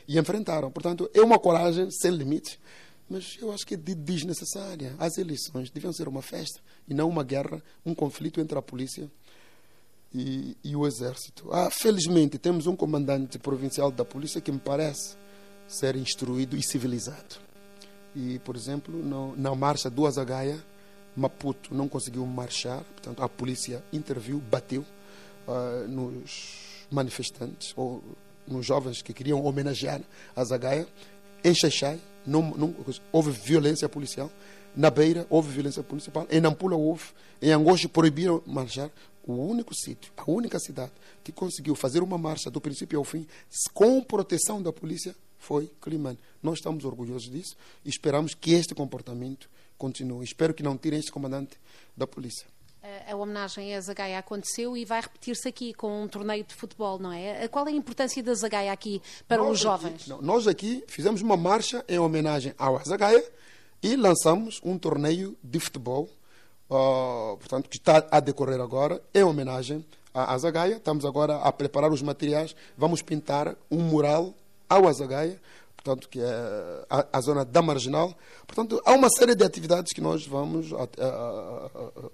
E 0.09 0.19
enfrentaram. 0.19 0.71
Portanto, 0.71 1.09
é 1.15 1.21
uma 1.21 1.39
coragem 1.39 1.91
sem 1.91 2.11
limites 2.11 2.59
mas 3.09 3.37
eu 3.41 3.53
acho 3.53 3.67
que 3.67 3.75
é 3.75 3.77
desnecessária. 3.77 4.95
As 4.99 5.19
eleições 5.19 5.71
deviam 5.71 5.93
ser 5.93 6.09
uma 6.09 6.23
festa 6.23 6.61
e 6.89 6.95
não 6.95 7.09
uma 7.09 7.23
guerra, 7.23 7.63
um 7.85 7.95
conflito 7.95 8.41
entre 8.41 8.59
a 8.59 8.63
polícia 8.63 9.11
e, 10.13 10.57
e 10.63 10.77
o 10.77 10.87
exército. 10.87 11.49
Ah, 11.53 11.71
felizmente 11.71 12.39
temos 12.39 12.67
um 12.67 12.77
comandante 12.77 13.39
provincial 13.39 13.91
da 13.91 14.05
polícia 14.05 14.41
que 14.41 14.53
me 14.53 14.59
parece 14.59 15.17
ser 15.67 15.97
instruído 15.97 16.57
e 16.57 16.63
civilizado. 16.63 17.37
E, 18.15 18.39
por 18.41 18.55
exemplo, 18.55 18.95
no, 18.95 19.35
na 19.37 19.55
marcha 19.55 19.91
do 19.91 20.07
Azagaia, 20.07 20.63
Maputo 21.17 21.75
não 21.75 21.89
conseguiu 21.89 22.25
marchar, 22.27 22.83
portanto 22.83 23.23
a 23.23 23.29
polícia 23.29 23.83
interviu, 23.93 24.41
bateu 24.41 24.85
uh, 25.47 25.89
nos 25.89 26.87
manifestantes 26.91 27.73
ou 27.77 28.03
nos 28.47 28.67
jovens 28.67 29.03
que 29.03 29.13
queriam 29.13 29.45
homenagear 29.45 30.01
Azagaia. 30.35 30.87
Em 31.45 31.55
Xaixai, 31.55 32.01
não, 32.27 32.43
não, 32.57 32.75
houve 33.13 33.31
violência 33.31 33.87
policial. 33.87 34.31
Na 34.75 34.91
Beira 34.91 35.27
houve 35.29 35.53
violência 35.53 35.83
policial. 35.83 36.27
Em 36.31 36.41
Nampula 36.41 36.75
houve. 36.75 37.05
Em 37.43 37.53
Angoche 37.53 37.87
proibiram 37.87 38.43
marchar. 38.47 38.91
O 39.27 39.35
único 39.35 39.75
sítio, 39.75 40.13
a 40.17 40.31
única 40.31 40.59
cidade 40.59 40.93
que 41.23 41.33
conseguiu 41.33 41.75
fazer 41.75 42.03
uma 42.03 42.19
marcha 42.19 42.51
do 42.51 42.61
princípio 42.61 42.99
ao 42.99 43.05
fim 43.05 43.27
com 43.73 44.03
proteção 44.03 44.63
da 44.63 44.71
polícia 44.71 45.17
foi 45.39 45.71
Climane. 45.81 46.19
Nós 46.43 46.59
estamos 46.59 46.85
orgulhosos 46.85 47.31
disso 47.31 47.57
e 47.85 47.89
esperamos 47.89 48.35
que 48.35 48.53
este 48.53 48.75
comportamento 48.75 49.49
continue. 49.79 50.25
Espero 50.25 50.53
que 50.53 50.63
não 50.63 50.77
tirem 50.77 50.99
este 50.99 51.11
comandante 51.11 51.59
da 51.97 52.07
polícia 52.07 52.54
a 53.11 53.17
homenagem 53.17 53.75
a 53.75 53.81
Zagaia 53.81 54.19
aconteceu 54.19 54.77
e 54.77 54.85
vai 54.85 55.01
repetir-se 55.01 55.49
aqui 55.49 55.73
com 55.73 56.03
um 56.03 56.09
torneio 56.09 56.45
de 56.45 56.55
futebol, 56.55 56.99
não 56.99 57.13
é? 57.13 57.49
Qual 57.49 57.67
é 57.67 57.71
a 57.71 57.75
importância 57.75 58.23
da 58.23 58.35
Zagaia 58.35 58.73
aqui 58.73 59.01
para 59.27 59.39
nós 59.43 59.53
os 59.53 59.61
jovens? 59.61 60.03
Aqui, 60.03 60.11
não, 60.11 60.21
nós 60.21 60.47
aqui 60.47 60.85
fizemos 60.87 61.23
uma 61.23 61.37
marcha 61.37 61.85
em 61.89 61.99
homenagem 61.99 62.55
ao 62.59 62.79
Zagaia 62.85 63.25
e 63.83 63.97
lançamos 63.97 64.61
um 64.63 64.79
torneio 64.79 65.37
de 65.43 65.61
futebol, 65.61 66.09
uh, 66.71 67.37
portanto, 67.39 67.69
que 67.69 67.77
está 67.79 68.07
a 68.11 68.21
decorrer 68.21 68.61
agora, 68.61 69.01
em 69.15 69.23
homenagem 69.23 69.85
à 70.13 70.33
Azagaia. 70.33 70.77
Estamos 70.77 71.05
agora 71.05 71.37
a 71.37 71.53
preparar 71.53 71.91
os 71.91 72.03
materiais, 72.03 72.55
vamos 72.77 73.03
pintar 73.03 73.57
um 73.71 73.81
mural 73.81 74.35
ao 74.69 74.89
Azagaia, 74.89 75.41
portanto, 75.85 76.09
que 76.09 76.19
é 76.19 76.87
a, 76.89 77.07
a, 77.13 77.21
zona 77.21 77.45
da 77.45 77.61
Marginal. 77.61 78.15
Portanto, 78.47 78.81
há 78.87 78.93
uma 78.93 79.11
série 79.11 79.35
de 79.35 79.45
atividades 79.45 79.93
que 79.93 80.01
nós 80.01 80.27
vamos 80.27 80.73
até, 80.73 81.03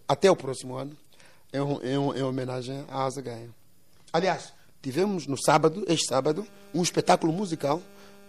até 0.08 0.30
o 0.30 0.34
próximo 0.34 0.76
ano 0.76 0.96
em, 1.52 1.58
em, 1.58 2.18
em 2.18 2.22
homenagem 2.22 2.84
à 2.88 3.04
Asa 3.04 3.22
Ganha. 3.22 3.48
Aliás, 4.12 4.52
tivemos 4.82 5.26
no 5.28 5.40
sábado, 5.40 5.84
este 5.86 6.08
sábado, 6.08 6.44
um 6.74 6.82
espetáculo 6.82 7.32
musical 7.32 7.80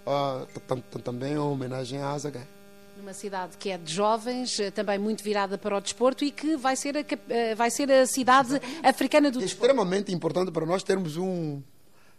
uh, 0.05 0.99
também 0.99 1.33
em 1.33 1.37
homenagem 1.37 1.99
à 1.99 2.11
Asa 2.11 2.29
Ganha 2.29 2.61
numa 2.97 3.13
cidade 3.13 3.57
que 3.57 3.71
é 3.71 3.77
de 3.79 3.91
jovens, 3.91 4.59
eh, 4.59 4.69
também 4.69 4.99
muito 4.99 5.23
virada 5.23 5.57
para 5.57 5.75
o 5.75 5.81
desporto 5.81 6.23
e 6.23 6.29
que 6.29 6.55
vai 6.55 6.75
ser 6.75 6.95
a, 6.97 7.03
eh, 7.29 7.55
vai 7.55 7.71
ser 7.71 7.91
a 7.91 8.05
cidade 8.05 8.61
africana 8.83 9.31
do 9.31 9.39
é 9.39 9.41
desporto. 9.41 9.65
extremamente 9.65 10.13
importante 10.13 10.51
para 10.51 10.67
nós 10.67 10.83
termos 10.83 11.17
um 11.17 11.63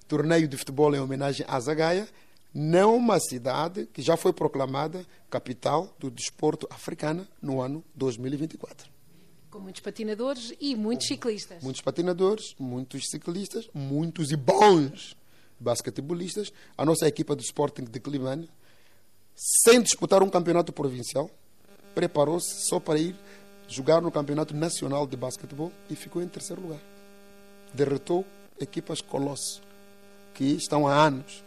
torneio 0.08 0.48
de 0.48 0.56
futebol 0.56 0.92
em 0.92 0.98
homenagem 0.98 1.46
à 1.48 1.61
Zagaia, 1.61 2.08
não 2.54 2.96
uma 2.96 3.18
cidade 3.18 3.86
que 3.86 4.02
já 4.02 4.16
foi 4.16 4.32
proclamada 4.32 5.06
capital 5.30 5.94
do 5.98 6.10
desporto 6.10 6.66
africana 6.70 7.26
no 7.40 7.60
ano 7.60 7.82
2024. 7.94 8.90
Com 9.50 9.60
muitos 9.60 9.82
patinadores 9.82 10.54
e 10.60 10.74
muitos 10.74 11.06
ciclistas. 11.06 11.62
Muitos 11.62 11.82
patinadores, 11.82 12.54
muitos 12.58 13.04
ciclistas, 13.10 13.68
muitos 13.74 14.30
e 14.30 14.36
bons 14.36 15.16
basquetebolistas. 15.60 16.52
A 16.76 16.84
nossa 16.84 17.06
equipa 17.06 17.36
do 17.36 17.42
Sporting 17.42 17.84
de 17.84 18.00
Climane 18.00 18.48
sem 19.34 19.82
disputar 19.82 20.22
um 20.22 20.28
campeonato 20.28 20.72
provincial, 20.72 21.30
preparou-se 21.94 22.68
só 22.68 22.78
para 22.78 22.98
ir 22.98 23.16
jogar 23.66 24.00
no 24.00 24.10
campeonato 24.10 24.54
nacional 24.54 25.06
de 25.06 25.16
basquetebol 25.16 25.72
e 25.88 25.96
ficou 25.96 26.22
em 26.22 26.28
terceiro 26.28 26.62
lugar. 26.62 26.80
Derrotou 27.72 28.24
equipas 28.60 29.00
colossos 29.00 29.62
que 30.34 30.44
estão 30.44 30.86
há 30.86 30.94
anos. 30.94 31.42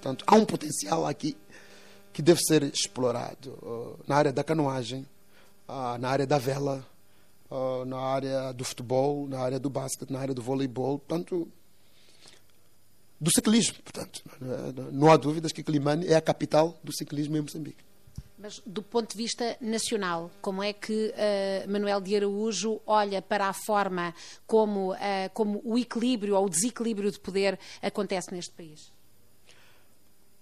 Portanto, 0.00 0.24
há 0.26 0.34
um 0.34 0.46
potencial 0.46 1.06
aqui 1.06 1.36
que 2.12 2.22
deve 2.22 2.40
ser 2.40 2.62
explorado 2.62 3.98
na 4.08 4.16
área 4.16 4.32
da 4.32 4.42
canoagem, 4.42 5.06
na 6.00 6.08
área 6.08 6.26
da 6.26 6.38
vela, 6.38 6.84
na 7.86 7.98
área 7.98 8.52
do 8.52 8.64
futebol, 8.64 9.28
na 9.28 9.40
área 9.40 9.60
do 9.60 9.68
basquete, 9.68 10.10
na 10.10 10.18
área 10.18 10.34
do 10.34 10.40
voleibol. 10.40 10.98
Portanto, 10.98 11.46
do 13.20 13.30
ciclismo. 13.30 13.76
Portanto, 13.82 14.22
não 14.90 15.10
há 15.10 15.16
dúvidas 15.16 15.52
que 15.52 15.62
Climane 15.62 16.06
é 16.06 16.16
a 16.16 16.20
capital 16.20 16.78
do 16.82 16.92
ciclismo 16.92 17.36
em 17.36 17.42
Moçambique. 17.42 17.84
Mas 18.38 18.62
do 18.64 18.82
ponto 18.82 19.10
de 19.10 19.18
vista 19.18 19.58
nacional, 19.60 20.30
como 20.40 20.62
é 20.62 20.72
que 20.72 21.12
uh, 21.12 21.70
Manuel 21.70 22.00
de 22.00 22.16
Araújo 22.16 22.80
olha 22.86 23.20
para 23.20 23.46
a 23.46 23.52
forma 23.52 24.14
como, 24.46 24.94
uh, 24.94 24.96
como 25.34 25.60
o 25.62 25.76
equilíbrio 25.76 26.34
ou 26.34 26.46
o 26.46 26.48
desequilíbrio 26.48 27.10
de 27.10 27.20
poder 27.20 27.58
acontece 27.82 28.32
neste 28.32 28.54
país? 28.54 28.90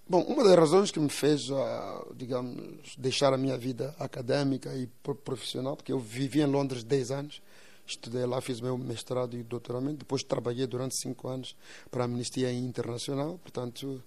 Bom, 0.09 0.23
uma 0.23 0.43
das 0.43 0.55
razões 0.55 0.89
que 0.89 0.99
me 0.99 1.09
fez, 1.09 1.49
uh, 1.51 2.13
digamos, 2.15 2.95
deixar 2.97 3.31
a 3.31 3.37
minha 3.37 3.55
vida 3.57 3.95
académica 3.99 4.73
e 4.75 4.87
profissional, 5.23 5.75
porque 5.75 5.91
eu 5.91 5.99
vivi 5.99 6.41
em 6.41 6.47
Londres 6.47 6.83
10 6.83 7.11
anos, 7.11 7.41
Estudei 7.89 8.23
lá, 8.23 8.39
fiz 8.39 8.61
meu 8.61 8.77
mestrado 8.77 9.35
e 9.35 9.41
doutoramento. 9.41 9.97
Depois 9.97 10.21
trabalhei 10.21 10.67
durante 10.67 10.95
cinco 10.95 11.27
anos 11.27 11.55
para 11.89 12.03
a 12.03 12.05
Amnistia 12.05 12.53
Internacional. 12.53 13.39
Portanto, 13.39 14.03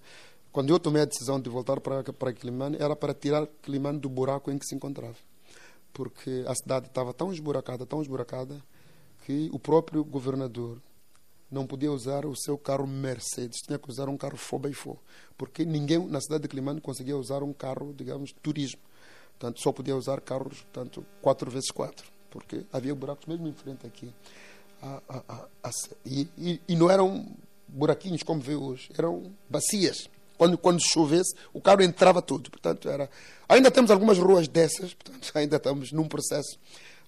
quando 0.53 0.69
eu 0.69 0.79
tomei 0.79 1.01
a 1.01 1.05
decisão 1.05 1.37
de 1.37 1.49
voltar 1.49 1.81
para, 1.81 2.01
para 2.01 2.31
Quilimane, 2.31 2.77
era 2.79 2.95
para 2.95 3.13
tirar 3.13 3.45
Quilimane 3.61 3.99
do 3.99 4.07
buraco 4.07 4.49
em 4.49 4.57
que 4.57 4.65
se 4.65 4.73
encontrava. 4.73 5.17
Porque 5.91 6.45
a 6.47 6.55
cidade 6.55 6.87
estava 6.87 7.13
tão 7.13 7.33
esburacada, 7.33 7.85
tão 7.85 8.01
esburacada, 8.01 8.63
que 9.25 9.49
o 9.51 9.59
próprio 9.59 10.01
governador 10.01 10.77
não 11.53 11.67
podia 11.67 11.91
usar 11.91 12.25
o 12.25 12.35
seu 12.35 12.57
carro 12.57 12.87
Mercedes, 12.87 13.61
tinha 13.61 13.77
que 13.77 13.89
usar 13.89 14.09
um 14.09 14.17
carro 14.17 14.37
4x4, 14.37 14.97
porque 15.37 15.63
ninguém 15.63 16.05
na 16.07 16.19
cidade 16.19 16.43
de 16.43 16.47
Climane 16.49 16.81
conseguia 16.81 17.15
usar 17.15 17.43
um 17.43 17.53
carro, 17.53 17.93
digamos, 17.95 18.33
turismo. 18.41 18.81
Portanto, 19.37 19.61
só 19.61 19.71
podia 19.71 19.95
usar 19.95 20.19
carros, 20.21 20.61
portanto, 20.61 21.05
4x4 21.23 22.13
porque 22.33 22.65
havia 22.73 22.95
buracos 22.95 23.27
mesmo 23.27 23.47
em 23.47 23.53
frente 23.53 23.85
aqui. 23.85 24.11
E, 26.03 26.27
e, 26.35 26.61
e, 26.67 26.75
não 26.75 26.89
eram 26.89 27.27
buraquinhos 27.67 28.23
como 28.23 28.41
vê 28.41 28.55
hoje, 28.55 28.89
eram 28.97 29.31
bacias. 29.47 30.09
Quando, 30.35 30.57
quando 30.57 30.81
chovesse, 30.81 31.35
o 31.53 31.61
carro 31.61 31.83
entrava 31.83 32.23
tudo. 32.23 32.49
Portanto, 32.49 32.89
era. 32.89 33.07
Ainda 33.47 33.69
temos 33.69 33.91
algumas 33.91 34.17
ruas 34.17 34.47
dessas, 34.47 34.95
portanto, 34.95 35.31
ainda 35.37 35.57
estamos 35.57 35.91
num 35.91 36.07
processo 36.07 36.57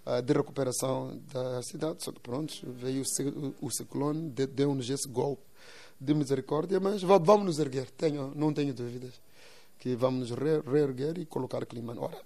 uh, 0.06 0.22
de 0.22 0.34
recuperação 0.34 1.20
da 1.34 1.62
cidade. 1.64 2.04
Só 2.04 2.12
que 2.12 2.20
pronto, 2.20 2.54
veio 2.74 3.04
o, 3.62 3.66
o 3.68 3.72
ciclone, 3.72 4.30
deu-nos 4.30 4.90
esse 4.90 5.08
golpe 5.08 5.44
de 6.00 6.14
misericórdia, 6.14 6.80
mas 6.80 7.02
vamos 7.02 7.46
nos 7.46 7.60
erguer, 7.60 7.90
tenho, 7.92 8.34
não 8.36 8.54
tenho 8.54 8.74
dúvidas 8.74 9.14
que 9.80 9.96
vamos 9.96 10.30
nos 10.30 10.40
reerguer 10.66 11.18
e 11.18 11.26
colocar 11.26 11.66
clima. 11.66 11.96
Ora, 11.98 12.18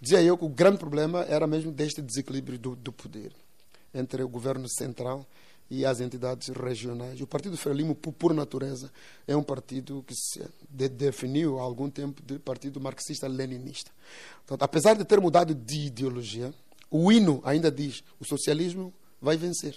dizia 0.00 0.22
eu 0.22 0.36
que 0.36 0.44
o 0.44 0.48
grande 0.48 0.78
problema 0.78 1.22
era 1.22 1.46
mesmo 1.46 1.72
deste 1.72 2.02
desequilíbrio 2.02 2.58
do, 2.58 2.76
do 2.76 2.92
poder 2.92 3.32
entre 3.94 4.22
o 4.22 4.28
governo 4.28 4.68
central 4.68 5.26
e 5.70 5.86
as 5.86 6.00
entidades 6.00 6.48
regionais. 6.48 7.20
O 7.20 7.26
Partido 7.26 7.56
Frelimo, 7.56 7.94
por 7.94 8.34
natureza, 8.34 8.90
é 9.26 9.36
um 9.36 9.42
partido 9.42 10.04
que 10.06 10.14
se 10.14 10.44
definiu 10.68 11.60
há 11.60 11.62
algum 11.62 11.88
tempo 11.88 12.20
de 12.22 12.38
partido 12.38 12.80
marxista-leninista. 12.80 13.90
Apesar 14.58 14.94
de 14.94 15.04
ter 15.04 15.20
mudado 15.20 15.54
de 15.54 15.86
ideologia, 15.86 16.52
o 16.90 17.12
hino 17.12 17.40
ainda 17.44 17.70
diz 17.70 18.02
o 18.18 18.24
socialismo 18.24 18.92
vai 19.20 19.36
vencer. 19.36 19.76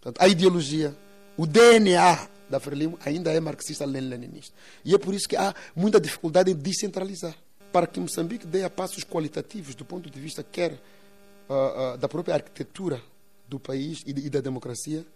Portanto, 0.00 0.20
a 0.20 0.28
ideologia, 0.28 0.96
o 1.36 1.46
DNA 1.46 2.28
da 2.48 2.58
Frelimo 2.60 2.98
ainda 3.04 3.32
é 3.32 3.40
marxista-leninista. 3.40 4.54
E 4.84 4.94
é 4.94 4.98
por 4.98 5.14
isso 5.14 5.28
que 5.28 5.36
há 5.36 5.54
muita 5.74 6.00
dificuldade 6.00 6.50
em 6.50 6.54
descentralizar. 6.54 7.36
Para 7.72 7.86
que 7.86 7.98
Moçambique 7.98 8.46
dê 8.46 8.64
a 8.64 8.70
passos 8.70 9.04
qualitativos 9.04 9.74
do 9.74 9.84
ponto 9.84 10.10
de 10.10 10.20
vista 10.20 10.42
quer 10.42 10.72
uh, 10.72 11.94
uh, 11.94 11.98
da 11.98 12.08
própria 12.08 12.34
arquitetura 12.34 13.02
do 13.48 13.58
país 13.58 14.02
e, 14.06 14.10
e 14.10 14.30
da 14.30 14.40
democracia, 14.40 15.06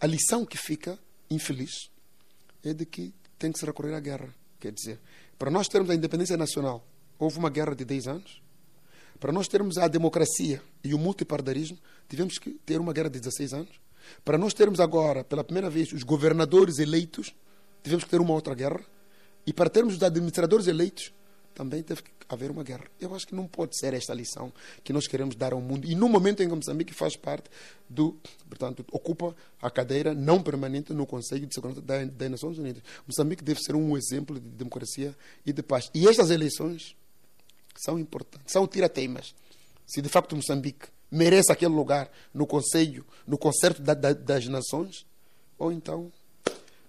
a 0.00 0.06
lição 0.06 0.44
que 0.44 0.58
fica, 0.58 0.98
infeliz, 1.30 1.90
é 2.62 2.74
de 2.74 2.84
que 2.84 3.14
tem 3.38 3.50
que 3.50 3.58
se 3.58 3.64
recorrer 3.64 3.94
à 3.94 4.00
guerra. 4.00 4.28
Quer 4.60 4.72
dizer, 4.72 5.00
para 5.38 5.50
nós 5.50 5.68
termos 5.68 5.90
a 5.90 5.94
independência 5.94 6.36
nacional, 6.36 6.84
houve 7.18 7.38
uma 7.38 7.50
guerra 7.50 7.74
de 7.74 7.84
10 7.84 8.08
anos. 8.08 8.42
Para 9.18 9.32
nós 9.32 9.48
termos 9.48 9.78
a 9.78 9.88
democracia 9.88 10.62
e 10.82 10.94
o 10.94 10.98
multipartidarismo, 10.98 11.78
tivemos 12.08 12.38
que 12.38 12.50
ter 12.66 12.80
uma 12.80 12.92
guerra 12.92 13.10
de 13.10 13.20
16 13.20 13.54
anos. 13.54 13.80
Para 14.24 14.36
nós 14.36 14.52
termos 14.52 14.80
agora, 14.80 15.24
pela 15.24 15.42
primeira 15.42 15.70
vez, 15.70 15.92
os 15.92 16.02
governadores 16.02 16.78
eleitos, 16.78 17.34
tivemos 17.82 18.04
que 18.04 18.10
ter 18.10 18.20
uma 18.20 18.34
outra 18.34 18.54
guerra. 18.54 18.80
E 19.46 19.52
para 19.52 19.70
termos 19.70 19.96
os 19.96 20.02
administradores 20.02 20.66
eleitos, 20.66 21.12
também 21.54 21.82
teve 21.82 22.02
que 22.02 22.10
haver 22.28 22.50
uma 22.50 22.64
guerra. 22.64 22.84
Eu 23.00 23.14
acho 23.14 23.26
que 23.26 23.34
não 23.34 23.46
pode 23.46 23.78
ser 23.78 23.94
esta 23.94 24.12
lição 24.12 24.52
que 24.82 24.92
nós 24.92 25.06
queremos 25.06 25.36
dar 25.36 25.52
ao 25.52 25.60
mundo. 25.60 25.86
E 25.86 25.94
no 25.94 26.08
momento 26.08 26.42
em 26.42 26.48
que 26.48 26.54
Moçambique 26.54 26.92
faz 26.92 27.16
parte 27.16 27.48
do, 27.88 28.18
portanto, 28.48 28.84
ocupa 28.90 29.34
a 29.62 29.70
cadeira 29.70 30.12
não 30.14 30.42
permanente 30.42 30.92
no 30.92 31.06
Conselho 31.06 31.46
de 31.46 31.54
Segurança 31.54 31.80
das 31.80 32.30
Nações 32.30 32.58
Unidas. 32.58 32.82
Moçambique 33.06 33.44
deve 33.44 33.60
ser 33.60 33.74
um 33.74 33.96
exemplo 33.96 34.40
de 34.40 34.48
democracia 34.48 35.14
e 35.46 35.52
de 35.52 35.62
paz. 35.62 35.90
E 35.94 36.08
estas 36.08 36.30
eleições 36.30 36.96
são 37.82 37.98
importantes, 37.98 38.52
são 38.52 38.66
tirateimas. 38.66 39.34
Se 39.86 40.00
de 40.00 40.08
facto 40.08 40.34
Moçambique 40.34 40.88
merece 41.10 41.52
aquele 41.52 41.74
lugar 41.74 42.10
no 42.32 42.46
Conselho, 42.46 43.04
no 43.26 43.38
Concerto 43.38 43.82
da, 43.82 43.94
da, 43.94 44.12
das 44.12 44.46
Nações, 44.48 45.06
ou 45.58 45.70
então 45.70 46.10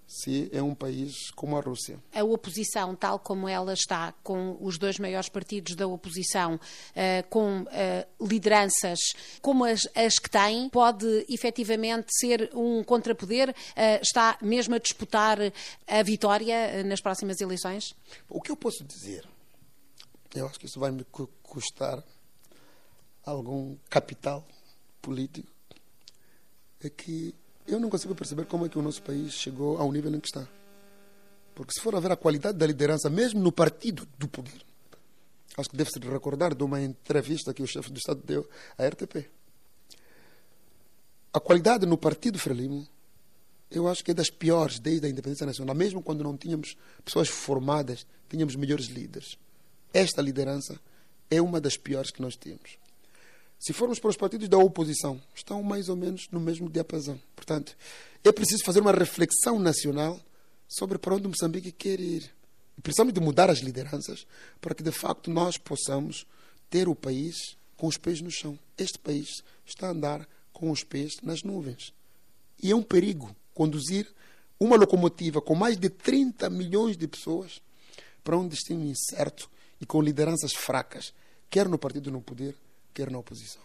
se 0.07 0.49
é 0.53 0.61
um 0.61 0.75
país 0.75 1.31
como 1.35 1.57
a 1.57 1.61
Rússia. 1.61 1.99
A 2.13 2.23
oposição, 2.23 2.95
tal 2.95 3.19
como 3.19 3.49
ela 3.49 3.73
está, 3.73 4.13
com 4.23 4.57
os 4.61 4.77
dois 4.77 4.99
maiores 4.99 5.29
partidos 5.29 5.75
da 5.75 5.87
oposição, 5.87 6.55
uh, 6.55 7.29
com 7.29 7.61
uh, 7.61 7.67
lideranças 8.25 8.99
como 9.41 9.65
as, 9.65 9.81
que 10.21 10.29
tem, 10.29 10.69
pode 10.69 11.25
efetivamente 11.27 12.07
ser 12.19 12.51
um 12.53 12.83
contrapoder? 12.83 13.49
Uh, 13.49 14.01
está 14.01 14.37
mesmo 14.41 14.75
a 14.75 14.79
disputar 14.79 15.39
a 15.87 16.03
vitória 16.03 16.83
nas 16.83 17.01
próximas 17.01 17.41
eleições? 17.41 17.95
O 18.29 18.41
que 18.41 18.51
eu 18.51 18.55
posso 18.55 18.83
dizer? 18.83 19.27
Eu 20.35 20.47
acho 20.47 20.59
que 20.59 20.65
isso 20.65 20.79
vai 20.79 20.91
me 20.91 21.05
custar 21.41 22.03
algum 23.25 23.77
capital 23.89 24.45
político, 25.01 25.49
é 26.83 26.89
que 26.89 27.33
eu 27.65 27.79
não 27.79 27.89
consigo 27.89 28.13
perceber 28.13 28.45
como 28.45 28.65
é 28.65 28.69
que 28.69 28.77
o 28.77 28.81
nosso 28.81 29.01
país 29.01 29.33
chegou 29.33 29.77
ao 29.77 29.91
nível 29.91 30.13
em 30.13 30.19
que 30.19 30.27
está. 30.27 30.47
Porque 31.55 31.73
se 31.73 31.81
for 31.81 31.95
a 31.95 31.99
ver 31.99 32.11
a 32.11 32.17
qualidade 32.17 32.57
da 32.57 32.67
liderança, 32.67 33.09
mesmo 33.09 33.39
no 33.39 33.51
partido 33.51 34.05
do 34.19 34.27
poder, 34.27 34.61
acho 35.57 35.69
que 35.69 35.77
deve-se 35.77 35.99
recordar 35.99 36.53
de 36.53 36.63
uma 36.63 36.81
entrevista 36.81 37.53
que 37.53 37.63
o 37.63 37.67
chefe 37.67 37.91
do 37.91 37.97
Estado 37.97 38.21
deu 38.23 38.47
à 38.77 38.85
RTP. 38.85 39.29
A 41.33 41.39
qualidade 41.39 41.85
no 41.85 41.97
partido 41.97 42.37
Frelimo, 42.37 42.85
eu 43.71 43.87
acho 43.87 44.03
que 44.03 44.11
é 44.11 44.13
das 44.13 44.29
piores 44.29 44.79
desde 44.79 45.07
a 45.07 45.09
independência 45.09 45.45
nacional. 45.45 45.75
Mesmo 45.75 46.03
quando 46.03 46.23
não 46.23 46.37
tínhamos 46.37 46.75
pessoas 47.03 47.29
formadas, 47.29 48.05
tínhamos 48.29 48.55
melhores 48.55 48.87
líderes. 48.87 49.37
Esta 49.95 50.21
liderança 50.21 50.77
é 51.31 51.41
uma 51.41 51.61
das 51.61 51.77
piores 51.77 52.11
que 52.11 52.21
nós 52.21 52.35
temos. 52.35 52.77
Se 53.57 53.71
formos 53.71 53.97
para 53.97 54.09
os 54.09 54.17
partidos 54.17 54.49
da 54.49 54.57
oposição, 54.57 55.21
estão 55.33 55.63
mais 55.63 55.87
ou 55.87 55.95
menos 55.95 56.27
no 56.29 56.37
mesmo 56.37 56.69
diapasão. 56.69 57.17
Portanto, 57.33 57.77
é 58.21 58.29
preciso 58.29 58.65
fazer 58.65 58.81
uma 58.81 58.91
reflexão 58.91 59.57
nacional 59.57 60.19
sobre 60.67 60.97
para 60.97 61.15
onde 61.15 61.29
Moçambique 61.29 61.71
quer 61.71 62.01
ir. 62.01 62.29
precisamos 62.83 63.13
de 63.13 63.21
mudar 63.21 63.49
as 63.49 63.59
lideranças 63.59 64.27
para 64.59 64.75
que 64.75 64.83
de 64.83 64.91
facto 64.91 65.31
nós 65.31 65.57
possamos 65.57 66.27
ter 66.69 66.89
o 66.89 66.93
país 66.93 67.55
com 67.77 67.87
os 67.87 67.95
pés 67.95 68.19
no 68.19 68.29
chão. 68.29 68.59
Este 68.77 68.99
país 68.99 69.29
está 69.65 69.87
a 69.87 69.91
andar 69.91 70.27
com 70.51 70.71
os 70.71 70.83
pés 70.83 71.21
nas 71.23 71.41
nuvens. 71.41 71.93
E 72.61 72.69
é 72.69 72.75
um 72.75 72.83
perigo 72.83 73.33
conduzir 73.53 74.13
uma 74.59 74.75
locomotiva 74.75 75.41
com 75.41 75.55
mais 75.55 75.77
de 75.77 75.87
30 75.87 76.49
milhões 76.49 76.97
de 76.97 77.07
pessoas 77.07 77.61
para 78.25 78.37
um 78.37 78.45
destino 78.45 78.83
incerto 78.83 79.54
e 79.85 79.87
com 79.87 80.01
lideranças 80.01 80.51
fracas, 80.51 81.13
quer 81.47 81.69
no 81.69 81.77
partido 81.77 82.09
no 82.09 82.19
poder, 82.19 82.55
quer 82.91 83.11
na 83.11 83.19
oposição. 83.19 83.61